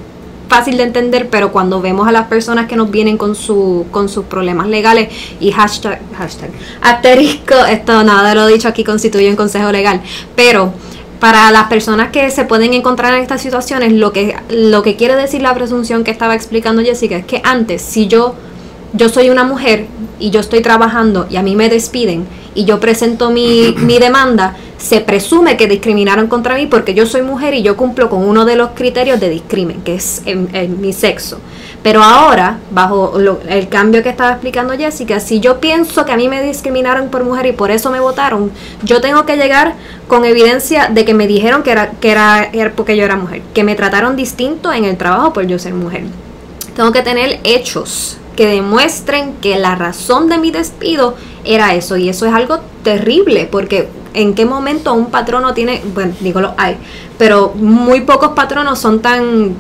[0.51, 4.09] fácil de entender, pero cuando vemos a las personas que nos vienen con, su, con
[4.09, 5.09] sus problemas legales
[5.39, 6.51] y hashtag, hashtag,
[6.83, 10.03] asterisco, esto nada de lo dicho aquí constituye un consejo legal,
[10.35, 10.73] pero
[11.21, 15.15] para las personas que se pueden encontrar en estas situaciones, lo que, lo que quiere
[15.15, 18.35] decir la presunción que estaba explicando Jessica es que antes, si yo
[18.93, 19.87] yo soy una mujer
[20.21, 24.57] y yo estoy trabajando y a mí me despiden y yo presento mi, mi demanda,
[24.81, 28.45] se presume que discriminaron contra mí porque yo soy mujer y yo cumplo con uno
[28.45, 31.39] de los criterios de discrimen, que es en, mi sexo.
[31.83, 36.29] Pero ahora, bajo el cambio que estaba explicando Jessica, si yo pienso que a mí
[36.29, 38.51] me discriminaron por mujer y por eso me votaron,
[38.83, 39.75] yo tengo que llegar
[40.09, 43.43] con evidencia de que me dijeron que era, que era, era porque yo era mujer,
[43.55, 46.05] que me trataron distinto en el trabajo por yo ser mujer.
[46.75, 51.99] Tengo que tener hechos que demuestren que la razón de mi despido era eso.
[51.99, 56.55] Y eso es algo terrible, porque en qué momento un patrono tiene, bueno, digo lo
[56.57, 56.79] hay,
[57.19, 59.55] pero muy pocos patronos son tan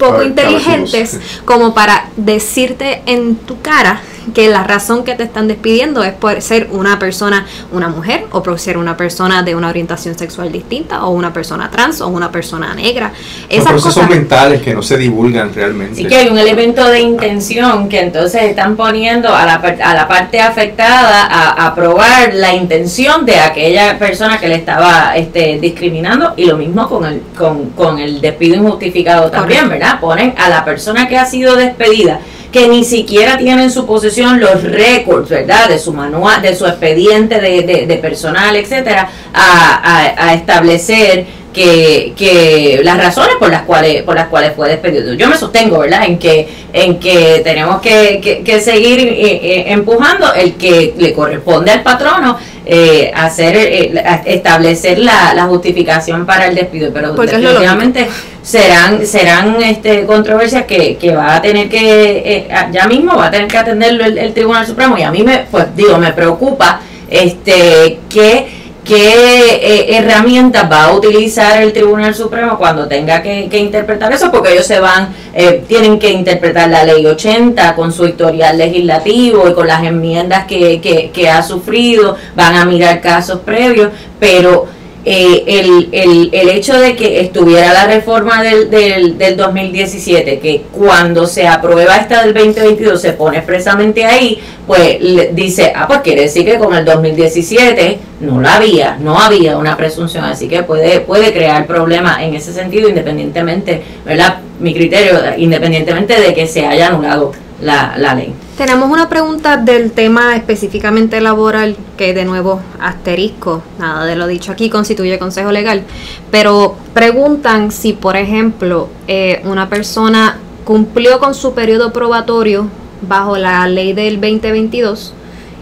[0.00, 4.00] poco inteligentes como para decirte en tu cara
[4.34, 8.42] que la razón que te están despidiendo es por ser una persona, una mujer, o
[8.42, 12.30] por ser una persona de una orientación sexual distinta, o una persona trans, o una
[12.30, 13.12] persona negra.
[13.48, 15.96] Esas cosas son mentales que no se divulgan realmente.
[15.96, 20.08] Sí que hay un elemento de intención que entonces están poniendo a la, a la
[20.08, 21.26] parte afectada
[21.66, 26.88] a, probar la intención de aquella persona que le estaba este, discriminando y lo mismo
[26.88, 30.00] con el, con, con el despido injustificado también, ¿verdad?
[30.00, 32.20] Ponen a la persona que ha sido despedida
[32.56, 35.68] que ni siquiera tiene en su posesión los récords, ¿verdad?
[35.68, 42.98] De su manual, de su expediente de, de, personal, etcétera, a, establecer que, que, las
[42.98, 45.14] razones por las cuales por las cuales fue despedido.
[45.14, 46.04] Yo me sostengo, ¿verdad?
[46.04, 51.70] En que en que tenemos que, que, seguir eh, eh, empujando el que le corresponde
[51.70, 52.36] al patrono
[52.68, 58.08] eh, hacer eh, establecer la, la, justificación para el despido pero definitivamente
[58.42, 61.78] serán serán este controversias que, que va a tener que
[62.26, 65.46] eh, ya mismo va a tener que atenderlo el, Tribunal Supremo y a mí me
[65.48, 72.56] pues digo me preocupa este que qué eh, herramientas va a utilizar el Tribunal Supremo
[72.56, 77.04] cuando tenga que, interpretar eso, porque ellos se van, eh, tienen que interpretar la ley
[77.04, 82.54] 80 con su historial legislativo y con las enmiendas que, que, que ha sufrido, van
[82.54, 84.75] a mirar casos previos, pero
[85.08, 90.64] eh, el, el, el, hecho de que estuviera la reforma del, del, del 2017, que
[90.72, 94.98] cuando se aprueba esta del 2022 se pone expresamente ahí, pues
[95.32, 99.76] dice, ah, pues quiere decir que con el 2017 no la había, no había una
[99.76, 104.40] presunción, así que puede, puede crear problemas en ese sentido, independientemente, ¿verdad?
[104.58, 108.34] Mi criterio, independientemente de que se haya anulado la, la ley.
[108.56, 114.52] Tenemos una pregunta del tema específicamente laboral, que de nuevo asterisco, nada de lo dicho
[114.52, 115.82] aquí constituye consejo legal,
[116.30, 122.68] pero preguntan si, por ejemplo, eh, una persona cumplió con su periodo probatorio
[123.02, 125.12] bajo la ley del 2022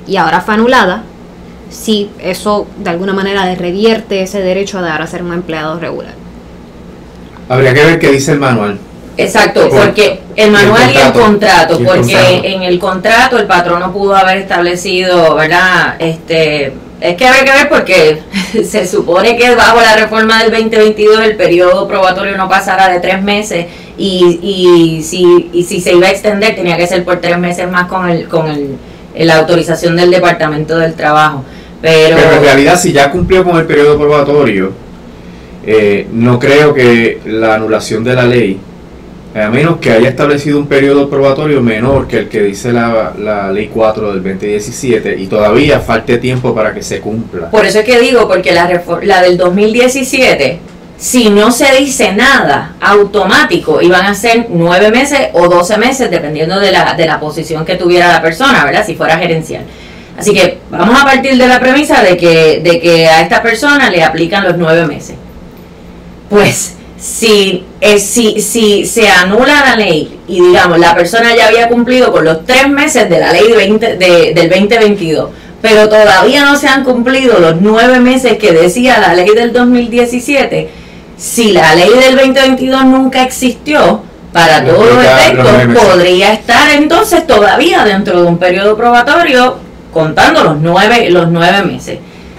[0.06, 1.04] y ahora fue anulada,
[1.70, 6.14] si eso de alguna manera revierte ese derecho a dar a ser un empleado regular.
[7.48, 8.78] Habría que ver qué dice el manual.
[9.16, 14.16] Exacto, porque el manual y el contrato, porque en el contrato el patrón no pudo
[14.16, 15.96] haber establecido, ¿verdad?
[16.00, 18.18] Este, es que hay que ver porque
[18.64, 23.22] se supone que bajo la reforma del 2022 el periodo probatorio no pasará de tres
[23.22, 27.38] meses y, y, si, y si se iba a extender tenía que ser por tres
[27.38, 28.78] meses más con el con el,
[29.16, 31.44] la autorización del Departamento del Trabajo.
[31.80, 34.72] Pero, Pero en realidad si ya cumplió con el periodo probatorio,
[35.66, 38.58] eh, no creo que la anulación de la ley
[39.34, 43.50] a menos que haya establecido un periodo probatorio menor que el que dice la, la
[43.50, 47.50] ley 4 del 2017 y todavía falte tiempo para que se cumpla.
[47.50, 50.60] Por eso es que digo, porque la, la del 2017,
[50.96, 56.60] si no se dice nada automático, iban a ser nueve meses o 12 meses, dependiendo
[56.60, 58.86] de la, de la posición que tuviera la persona, ¿verdad?
[58.86, 59.64] Si fuera gerencial.
[60.16, 63.90] Así que vamos a partir de la premisa de que, de que a esta persona
[63.90, 65.16] le aplican los nueve meses.
[66.30, 71.68] Pues si, eh, si, si se anula la ley y digamos la persona ya había
[71.68, 75.28] cumplido con los tres meses de la ley 20, de, del 2022,
[75.60, 80.70] pero todavía no se han cumplido los nueve meses que decía la ley del 2017,
[81.18, 84.00] si la ley del 2022 nunca existió,
[84.32, 85.46] para todos los efectos,
[85.84, 89.58] podría estar entonces todavía dentro de un periodo probatorio
[89.92, 91.98] contando los nueve, los nueve meses.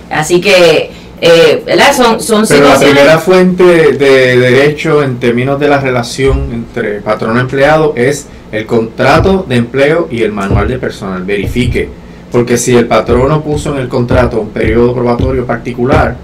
[0.09, 0.91] Así que
[1.25, 7.01] eh, Son, son Pero la primera fuente de derecho en términos de la relación entre
[7.01, 11.23] patrón y empleado es el contrato de empleo y el manual de personal.
[11.23, 11.89] Verifique,
[12.31, 16.17] porque si el patrono puso en el contrato un periodo probatorio particular,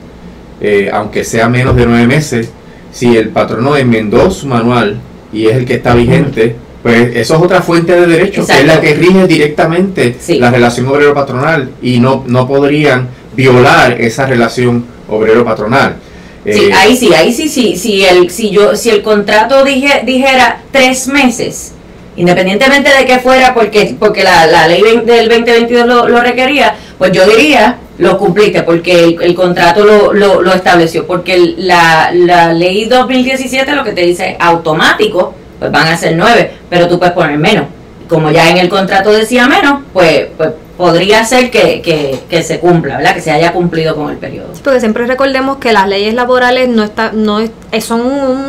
[0.60, 2.52] eh, aunque sea menos de nueve meses,
[2.92, 5.00] si el patrono enmendó su manual
[5.34, 8.66] y es el que está vigente, pues eso es otra fuente de derecho, que es
[8.66, 15.96] la que rige directamente la relación obrero-patronal y no, no podrían violar esa relación obrero-patronal.
[16.44, 20.02] Sí, eh, ahí sí, ahí sí, sí, si el, si yo, si el contrato dije,
[20.06, 21.73] dijera tres meses,
[22.15, 27.27] independientemente de que fuera porque, porque la, ley del 2022 lo, lo, requería, pues yo
[27.27, 33.84] diría, lo cumpliste porque el, contrato lo, lo, estableció, porque la, la ley 2017 lo
[33.84, 37.65] que te dice automático, pues van a ser nueve, pero tú puedes poner menos.
[38.08, 40.50] Como ya en el contrato decía menos, pues, pues
[40.82, 43.13] podría ser que, se cumpla, ¿verdad?
[43.13, 44.50] Que se haya cumplido con el periodo.
[44.63, 47.40] porque siempre recordemos que las leyes laborales no está, no
[47.79, 48.02] son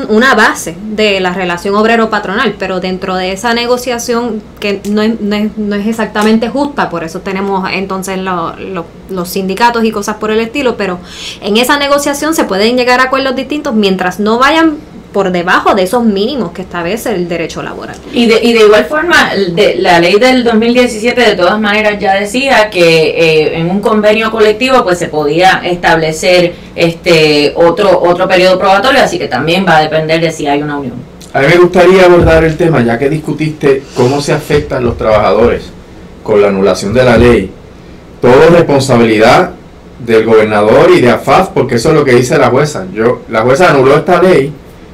[0.09, 5.76] una base de la relación obrero-patronal, pero dentro de esa negociación que no es, no
[5.76, 11.01] es, exactamente justa, por eso tenemos entonces los sindicatos y cosas por el estilo, pero
[11.43, 14.78] en esa negociación se pueden llegar a acuerdos distintos mientras no vayan
[15.13, 17.97] por debajo de esos mínimos que establece el derecho laboral.
[18.13, 19.17] Y de, y de igual forma,
[19.55, 24.31] de, la ley del 2017 de todas maneras ya decía que eh, en un convenio
[24.31, 29.83] colectivo pues se podía establecer este otro otro periodo probatorio, así que también va a
[29.83, 30.95] depender de si hay una unión.
[31.35, 35.65] A mí me gustaría abordar el tema, ya que discutiste cómo se afectan los trabajadores
[36.23, 37.51] con la anulación de la ley.
[38.21, 39.53] Todo responsabilidad
[39.99, 42.87] del gobernador y de AFAF, porque eso es lo que dice la jueza.
[42.93, 44.53] Yo, la jueza anuló esta ley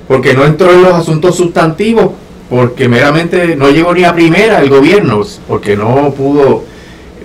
[0.09, 2.13] porque no entró en los asuntos sustantivos,
[2.49, 6.65] porque meramente no llegó ni a primera el gobierno, porque no pudo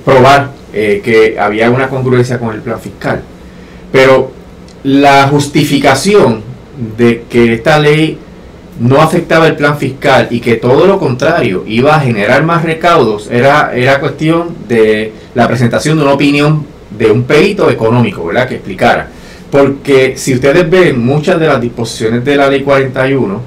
[0.03, 3.23] probar eh, que había una congruencia con el plan fiscal.
[3.91, 4.31] Pero
[4.83, 6.43] la justificación
[6.97, 8.17] de que esta ley
[8.79, 13.29] no afectaba el plan fiscal y que todo lo contrario iba a generar más recaudos
[13.31, 16.65] era, era cuestión de la presentación de una opinión
[16.97, 18.47] de un perito económico, ¿verdad?
[18.47, 19.09] Que explicara.
[19.53, 23.39] Porque si ustedes ven, muchas de las disposiciones de la ley 41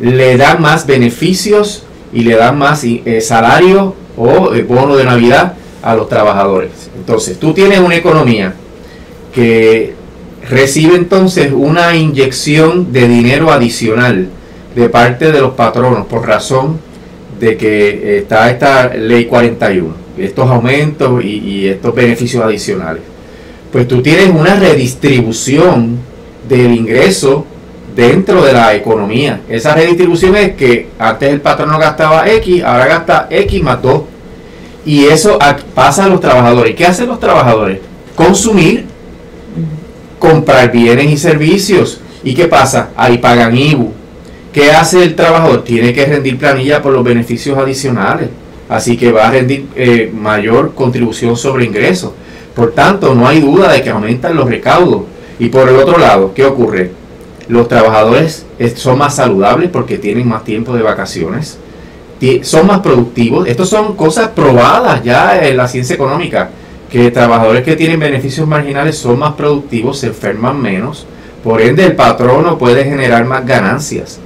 [0.00, 1.84] le dan más beneficios
[2.14, 5.52] y le dan más eh, salario o eh, bono de Navidad
[5.82, 6.88] a los trabajadores.
[6.96, 8.54] Entonces, tú tienes una economía
[9.34, 9.92] que
[10.48, 14.28] recibe entonces una inyección de dinero adicional
[14.74, 16.78] de parte de los patronos por razón
[17.38, 23.11] de que eh, está esta ley 41, estos aumentos y estos beneficios adicionales
[23.72, 25.96] pues tú tienes una redistribución
[26.46, 27.46] del ingreso
[27.96, 29.40] dentro de la economía.
[29.48, 34.02] Esa redistribución es que antes el patrono gastaba X, ahora gasta X más 2.
[34.84, 35.38] Y eso
[35.74, 36.74] pasa a los trabajadores.
[36.74, 37.78] ¿Qué hacen los trabajadores?
[38.14, 38.84] Consumir,
[40.18, 42.00] comprar bienes y servicios.
[42.22, 42.90] ¿Y qué pasa?
[42.94, 43.92] Ahí pagan IBU.
[44.52, 45.64] ¿Qué hace el trabajador?
[45.64, 48.28] Tiene que rendir planilla por los beneficios adicionales.
[48.68, 52.12] Así que va a rendir eh, mayor contribución sobre ingresos.
[52.54, 55.02] Por tanto, no hay duda de que aumentan los recaudos.
[55.38, 56.90] Y por el otro lado, ¿qué ocurre?
[57.48, 58.46] Los trabajadores
[58.76, 61.58] son más saludables porque tienen más tiempo de vacaciones,
[62.42, 63.48] son más productivos.
[63.48, 66.50] Estas son cosas probadas ya en la ciencia económica,
[66.90, 71.06] que trabajadores que tienen beneficios marginales son más productivos, se enferman menos,
[71.42, 74.20] por ende el patrono puede generar más ganancias.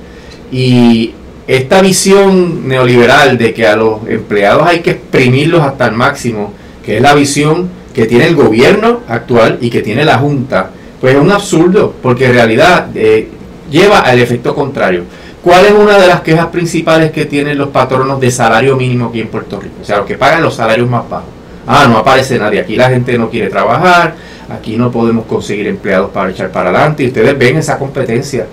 [0.52, 1.14] Y
[1.46, 6.52] esta visión neoliberal de que a los empleados hay que exprimirlos hasta el máximo,
[6.84, 10.68] que es la visión que tiene el gobierno actual y que tiene la Junta,
[11.00, 13.30] pues es un absurdo, porque en realidad eh,
[13.70, 15.04] lleva al efecto contrario.
[15.42, 19.22] ¿Cuál es una de las quejas principales que tienen los patronos de salario mínimo aquí
[19.22, 19.76] en Puerto Rico?
[19.80, 21.30] O sea, los que pagan los salarios más bajos.
[21.66, 24.14] Ah, no aparece nadie, aquí la gente no quiere trabajar,
[24.50, 27.02] aquí no podemos conseguir empleados para echar para adelante.
[27.02, 28.46] Y ustedes ven esa competencia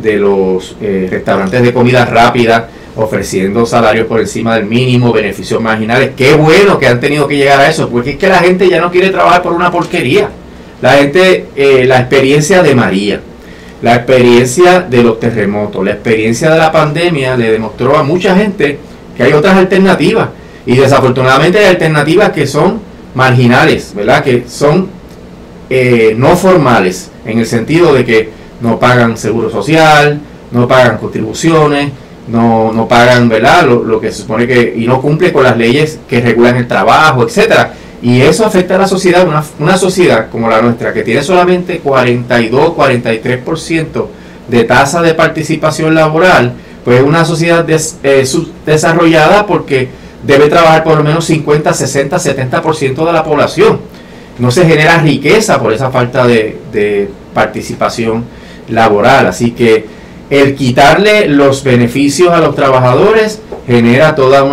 [0.00, 6.12] de los eh, restaurantes de comida rápida ofreciendo salarios por encima del mínimo, beneficios marginales.
[6.16, 8.80] Qué bueno que han tenido que llegar a eso, porque es que la gente ya
[8.80, 10.30] no quiere trabajar por una porquería.
[10.80, 13.20] La gente, eh, la experiencia de María,
[13.82, 18.78] la experiencia de los terremotos, la experiencia de la pandemia le demostró a mucha gente
[19.16, 20.30] que hay otras alternativas.
[20.64, 22.80] Y desafortunadamente hay alternativas que son
[23.14, 24.24] marginales, ¿verdad?
[24.24, 24.88] Que son
[25.68, 28.30] eh, no formales, en el sentido de que
[28.60, 30.20] no pagan seguro social,
[30.50, 31.90] no pagan contribuciones,
[32.28, 33.66] no, no pagan ¿verdad?
[33.66, 37.24] Lo, que se supone que y no cumple con las leyes que regulan el trabajo,
[37.24, 37.74] etcétera.
[38.02, 41.78] Y eso afecta a la sociedad, una, una sociedad como la nuestra, que tiene solamente
[41.78, 44.06] 42, 43%
[44.48, 46.52] de tasa de participación laboral,
[46.84, 48.24] pues es una sociedad eh,
[48.64, 49.88] desarrollada porque
[50.24, 53.80] debe trabajar por lo menos 50, 60, 70% de la población.
[54.38, 58.24] No se genera riqueza por esa falta de, de participación
[58.68, 59.26] laboral.
[59.26, 59.86] Así que
[60.30, 64.44] el quitarle los beneficios a los trabajadores genera toda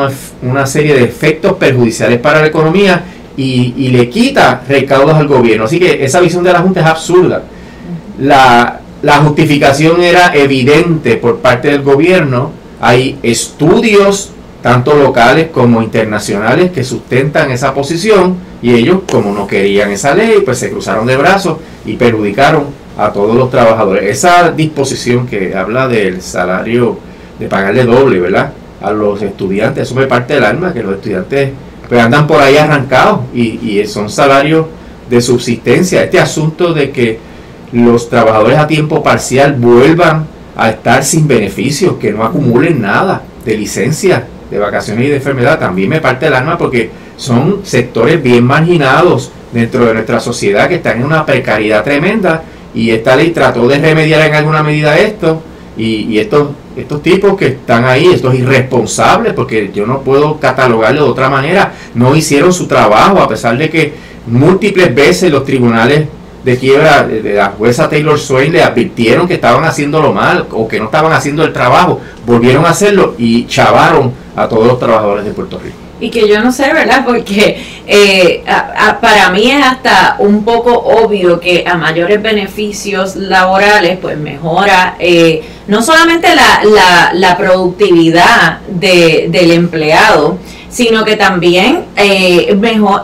[0.42, 3.04] una, serie de efectos perjudiciales para la economía
[3.38, 5.66] y, le quita recaudos al gobierno.
[5.66, 7.44] Así que esa visión de la Junta es absurda.
[8.20, 12.52] La, la justificación era evidente por parte del gobierno.
[12.80, 19.92] Hay estudios, tanto locales como internacionales, que sustentan esa posición y ellos, como no querían
[19.92, 24.10] esa ley, pues se cruzaron de brazos y perjudicaron a todos los trabajadores.
[24.10, 26.98] Esa disposición que habla del salario,
[27.40, 28.54] de pagarle doble, ¿verdad?
[28.84, 31.52] a los estudiantes, eso me parte del alma, que los estudiantes
[31.88, 34.66] pues andan por ahí arrancados y, y son salarios
[35.10, 36.04] de subsistencia.
[36.04, 37.18] Este asunto de que
[37.72, 43.58] los trabajadores a tiempo parcial vuelvan a estar sin beneficios, que no acumulen nada de
[43.58, 48.44] licencia, de vacaciones y de enfermedad, también me parte el alma porque son sectores bien
[48.44, 52.44] marginados dentro de nuestra sociedad que están en una precariedad tremenda
[52.74, 55.42] y esta ley trató de remediar en alguna medida esto
[55.78, 61.10] y, estos, estos tipos que están ahí, estos irresponsables, porque yo no puedo catalogarlo de
[61.10, 63.94] otra manera, no hicieron su trabajo a pesar de que
[64.28, 66.08] múltiples veces los tribunales
[66.44, 70.80] de quiebra de la jueza Taylor Swain le advirtieron que estaban haciéndolo mal o que
[70.80, 75.32] no estaban haciendo el trabajo, volvieron a hacerlo y chavaron a todos los trabajadores de
[75.32, 75.83] Puerto Rico.
[76.04, 77.06] Y que yo no sé, ¿verdad?
[77.06, 78.44] Porque eh,
[79.00, 85.42] para mí es hasta un poco obvio que a mayores beneficios laborales, pues mejora eh,
[85.68, 93.02] no solamente la, la, productividad de, del empleado, sino que también eh, mejor,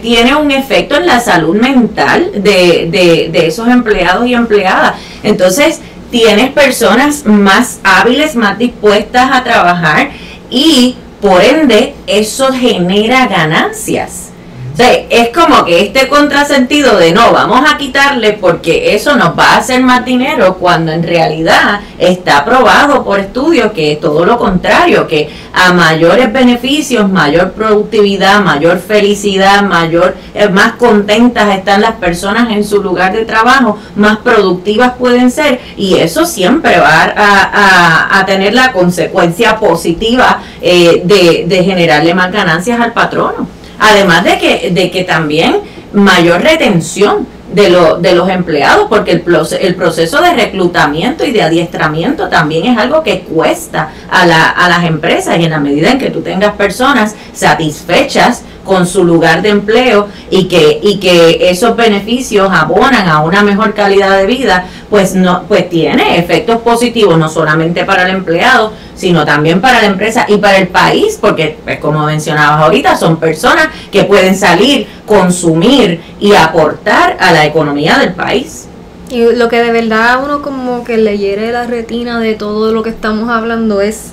[0.00, 2.88] tiene un efecto en la salud mental de,
[3.30, 4.94] de, esos empleados y empleadas.
[5.22, 10.12] Entonces, tienes personas más hábiles, más dispuestas a trabajar
[10.48, 14.33] y por ende eso genera ganancias.
[14.76, 19.52] O es como que este contrasentido de no, vamos a quitarle porque eso nos va
[19.52, 24.36] a hacer más dinero cuando en realidad está probado por estudios que es todo lo
[24.36, 31.92] contrario, que a mayores beneficios, mayor productividad, mayor felicidad, mayor, eh, más contentas están las
[31.92, 38.26] personas en su lugar de trabajo, más productivas pueden ser y eso siempre va a,
[38.26, 43.53] tener la consecuencia positiva eh, de, de generarle más ganancias al patrono.
[43.78, 45.60] Además de que, de que también
[45.92, 49.24] mayor retención de, lo, de los empleados, porque el,
[49.60, 54.68] el proceso de reclutamiento y de adiestramiento también es algo que cuesta a, la, a
[54.68, 59.42] las empresas y en la medida en que tú tengas personas satisfechas con su lugar
[59.42, 64.66] de empleo y que, y que esos beneficios abonan a una mejor calidad de vida,
[64.90, 69.86] pues no, pues tiene efectos positivos no solamente para el empleado, sino también para la
[69.86, 74.86] empresa y para el país, porque pues, como mencionabas ahorita, son personas que pueden salir,
[75.06, 78.66] consumir y aportar a la economía del país.
[79.10, 82.82] Y lo que de verdad uno como que le hiere la retina de todo lo
[82.82, 84.12] que estamos hablando es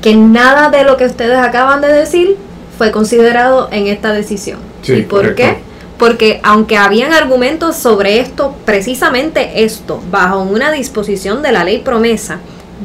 [0.00, 2.36] que nada de lo que ustedes acaban de decir
[2.80, 4.58] fue considerado en esta decisión.
[4.88, 5.58] ¿Y por qué?
[5.98, 12.38] Porque aunque habían argumentos sobre esto, precisamente esto, bajo una disposición de la ley promesa,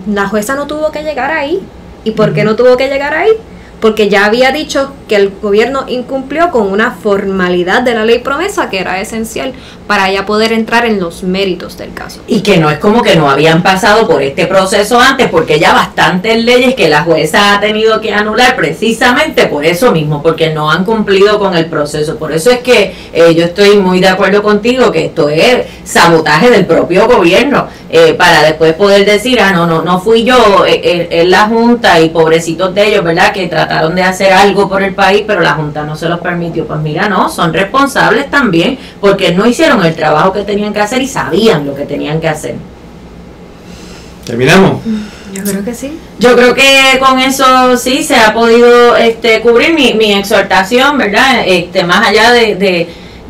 [0.06, 1.62] la jueza no tuvo que llegar ahí.
[2.04, 3.32] ¿Y por qué no tuvo que llegar ahí?
[3.82, 8.70] porque ya había dicho que el gobierno incumplió con una formalidad de la ley promesa
[8.70, 9.54] que era esencial
[9.88, 12.22] para ya poder entrar en los méritos del caso.
[12.28, 15.74] Y que no es como que no habían pasado por este proceso antes, porque ya
[15.74, 20.72] bastantes leyes que la jueza ha tenido que anular precisamente por eso mismo, porque no
[20.72, 22.18] han cumplido con el proceso.
[22.18, 26.50] Por eso es que eh, yo estoy muy de acuerdo contigo que esto es sabotaje
[26.50, 31.08] del propio gobierno, eh, para después poder decir, ah, no, no, no fui yo, en
[31.12, 33.32] eh, la Junta y pobrecitos de ellos, ¿verdad?
[33.32, 36.66] Que trataron de hacer algo por el país, pero la Junta no se los permitió.
[36.66, 41.01] Pues mira, no, son responsables también porque no hicieron el trabajo que tenían que hacer
[41.01, 42.55] y sabían lo que tenían que hacer.
[44.26, 44.82] ¿Terminamos?
[45.34, 45.99] Yo creo que sí.
[46.19, 51.43] Yo creo que con eso sí se ha podido este, cubrir mi, mi exhortación, ¿verdad?
[51.45, 52.88] Este, más allá de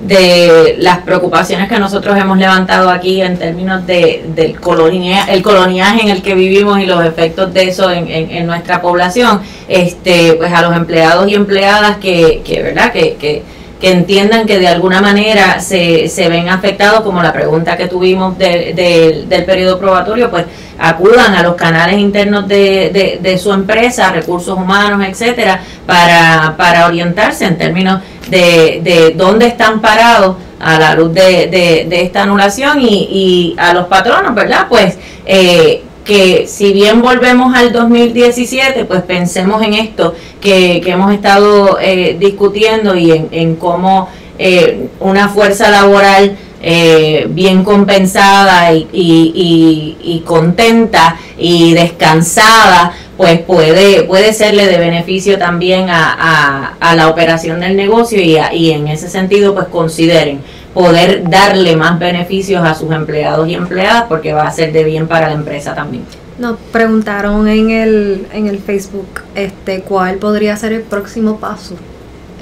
[0.07, 6.01] de las preocupaciones que nosotros hemos levantado aquí en términos de, del colonia, el coloniaje
[6.01, 10.53] en el que vivimos y los efectos de eso en, en, nuestra población, este, pues
[10.53, 12.91] a los empleados y empleadas que, que ¿verdad?
[12.91, 13.43] Que, que,
[13.79, 18.37] que entiendan que de alguna manera se, se ven afectados, como la pregunta que tuvimos
[18.37, 20.45] del periodo probatorio, pues
[20.77, 27.45] acudan a los canales internos de, de, su empresa, recursos humanos, etcétera, para, para orientarse
[27.45, 31.47] en términos de, de dónde están parados a la luz de,
[31.87, 34.67] de, esta anulación y, y, a los patronos, ¿verdad?
[34.69, 41.11] Pues eh, que si bien volvemos al 2017, pues pensemos en esto que, que hemos
[41.11, 48.87] estado eh, discutiendo y en, en cómo eh, una fuerza laboral eh, bien compensada y,
[48.93, 57.09] y, y, contenta y descansada, pues puede, puede serle de beneficio también a, a, la
[57.09, 60.41] operación del negocio y, y en ese sentido pues consideren
[60.75, 65.07] poder darle más beneficios a sus empleados y empleadas porque va a ser de bien
[65.07, 66.03] para la empresa también.
[66.37, 71.75] Nos preguntaron en el, en el Facebook este cuál podría ser el próximo paso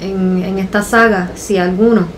[0.02, 2.08] en, en esta saga, si alguno.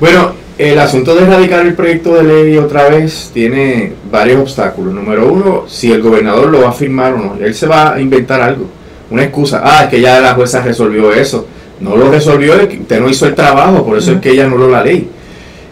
[0.00, 4.92] Bueno, El asunto de erradicar el proyecto de ley otra vez tiene varios obstáculos.
[4.92, 7.98] Número uno, si el gobernador lo va a firmar o no, él se va a
[7.98, 8.66] inventar algo,
[9.10, 9.62] una excusa.
[9.64, 11.46] Ah, es que ya la jueza resolvió eso.
[11.80, 14.84] No lo resolvió, usted no hizo el trabajo, por eso es que ella anuló la
[14.84, 15.08] ley.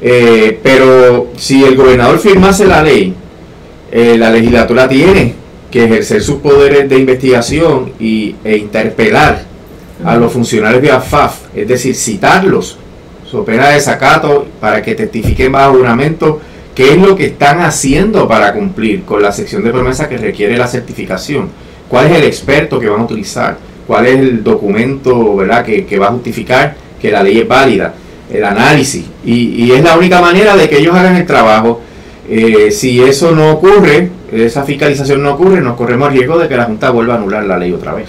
[0.00, 3.14] Eh, pero si el gobernador firmase la ley,
[3.90, 5.34] eh, la legislatura tiene
[5.70, 9.42] que ejercer sus poderes de investigación y, e interpelar
[10.04, 12.78] a los funcionarios de AFAF, es decir, citarlos,
[13.28, 16.40] su pena de desacato, para que testifiquen bajo juramento
[16.74, 20.56] qué es lo que están haciendo para cumplir con la sección de promesa que requiere
[20.56, 21.48] la certificación,
[21.88, 23.59] cuál es el experto que van a utilizar,
[23.89, 25.64] cuál es el documento ¿verdad?
[25.64, 27.95] Que, que va a justificar que la ley es válida
[28.32, 29.05] el análisis.
[29.24, 31.80] Y, y, es la única manera de que ellos hagan el trabajo.
[32.28, 36.57] Eh, si eso no ocurre, esa fiscalización no ocurre, nos corremos el riesgo de que
[36.57, 38.09] la Junta vuelva a anular la ley otra vez.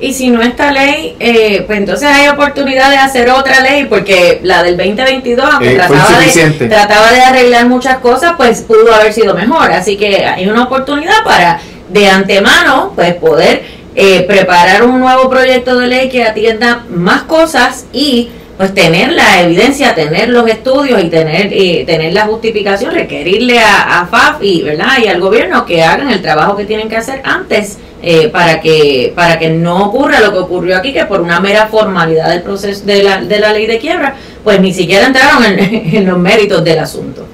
[0.00, 4.40] Y si no está ley, eh, pues entonces hay oportunidad de hacer otra ley, porque
[4.42, 9.12] la del 2022, aunque eh, trataba, de, trataba de arreglar muchas cosas, pues pudo haber
[9.12, 9.70] sido mejor.
[9.70, 11.60] Así que hay una oportunidad para
[11.90, 17.84] de antemano pues poder eh, preparar un nuevo proyecto de ley que atienda más cosas
[17.92, 23.58] y pues tener la evidencia, tener los estudios y tener eh, tener la justificación, requerirle
[23.58, 26.96] a, a, FAF y verdad y al gobierno que hagan el trabajo que tienen que
[26.96, 31.20] hacer antes eh, para que para que no ocurra lo que ocurrió aquí que por
[31.20, 35.08] una mera formalidad del proceso de la, de la ley de quiebra pues ni siquiera
[35.08, 37.26] entraron en, los méritos del asunto.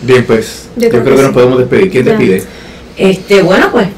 [0.00, 1.90] Bien pues yo, creo que, nos podemos despedir.
[1.90, 2.42] ¿Quién te pide?
[2.96, 3.88] Este bueno pues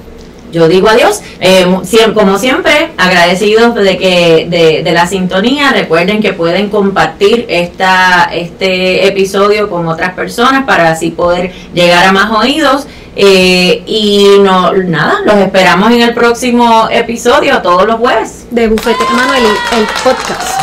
[0.54, 1.20] yo digo adiós.
[1.40, 1.66] Eh,
[2.14, 5.72] como siempre, agradecidos de que de, de, la sintonía.
[5.72, 12.12] Recuerden que pueden compartir esta, este episodio con otras personas para así poder llegar a
[12.12, 12.86] más oídos.
[13.16, 18.46] Eh, y no nada, los esperamos en el próximo episodio todos los jueves.
[18.50, 19.44] De Bufete Manuel,
[19.76, 20.60] el podcast.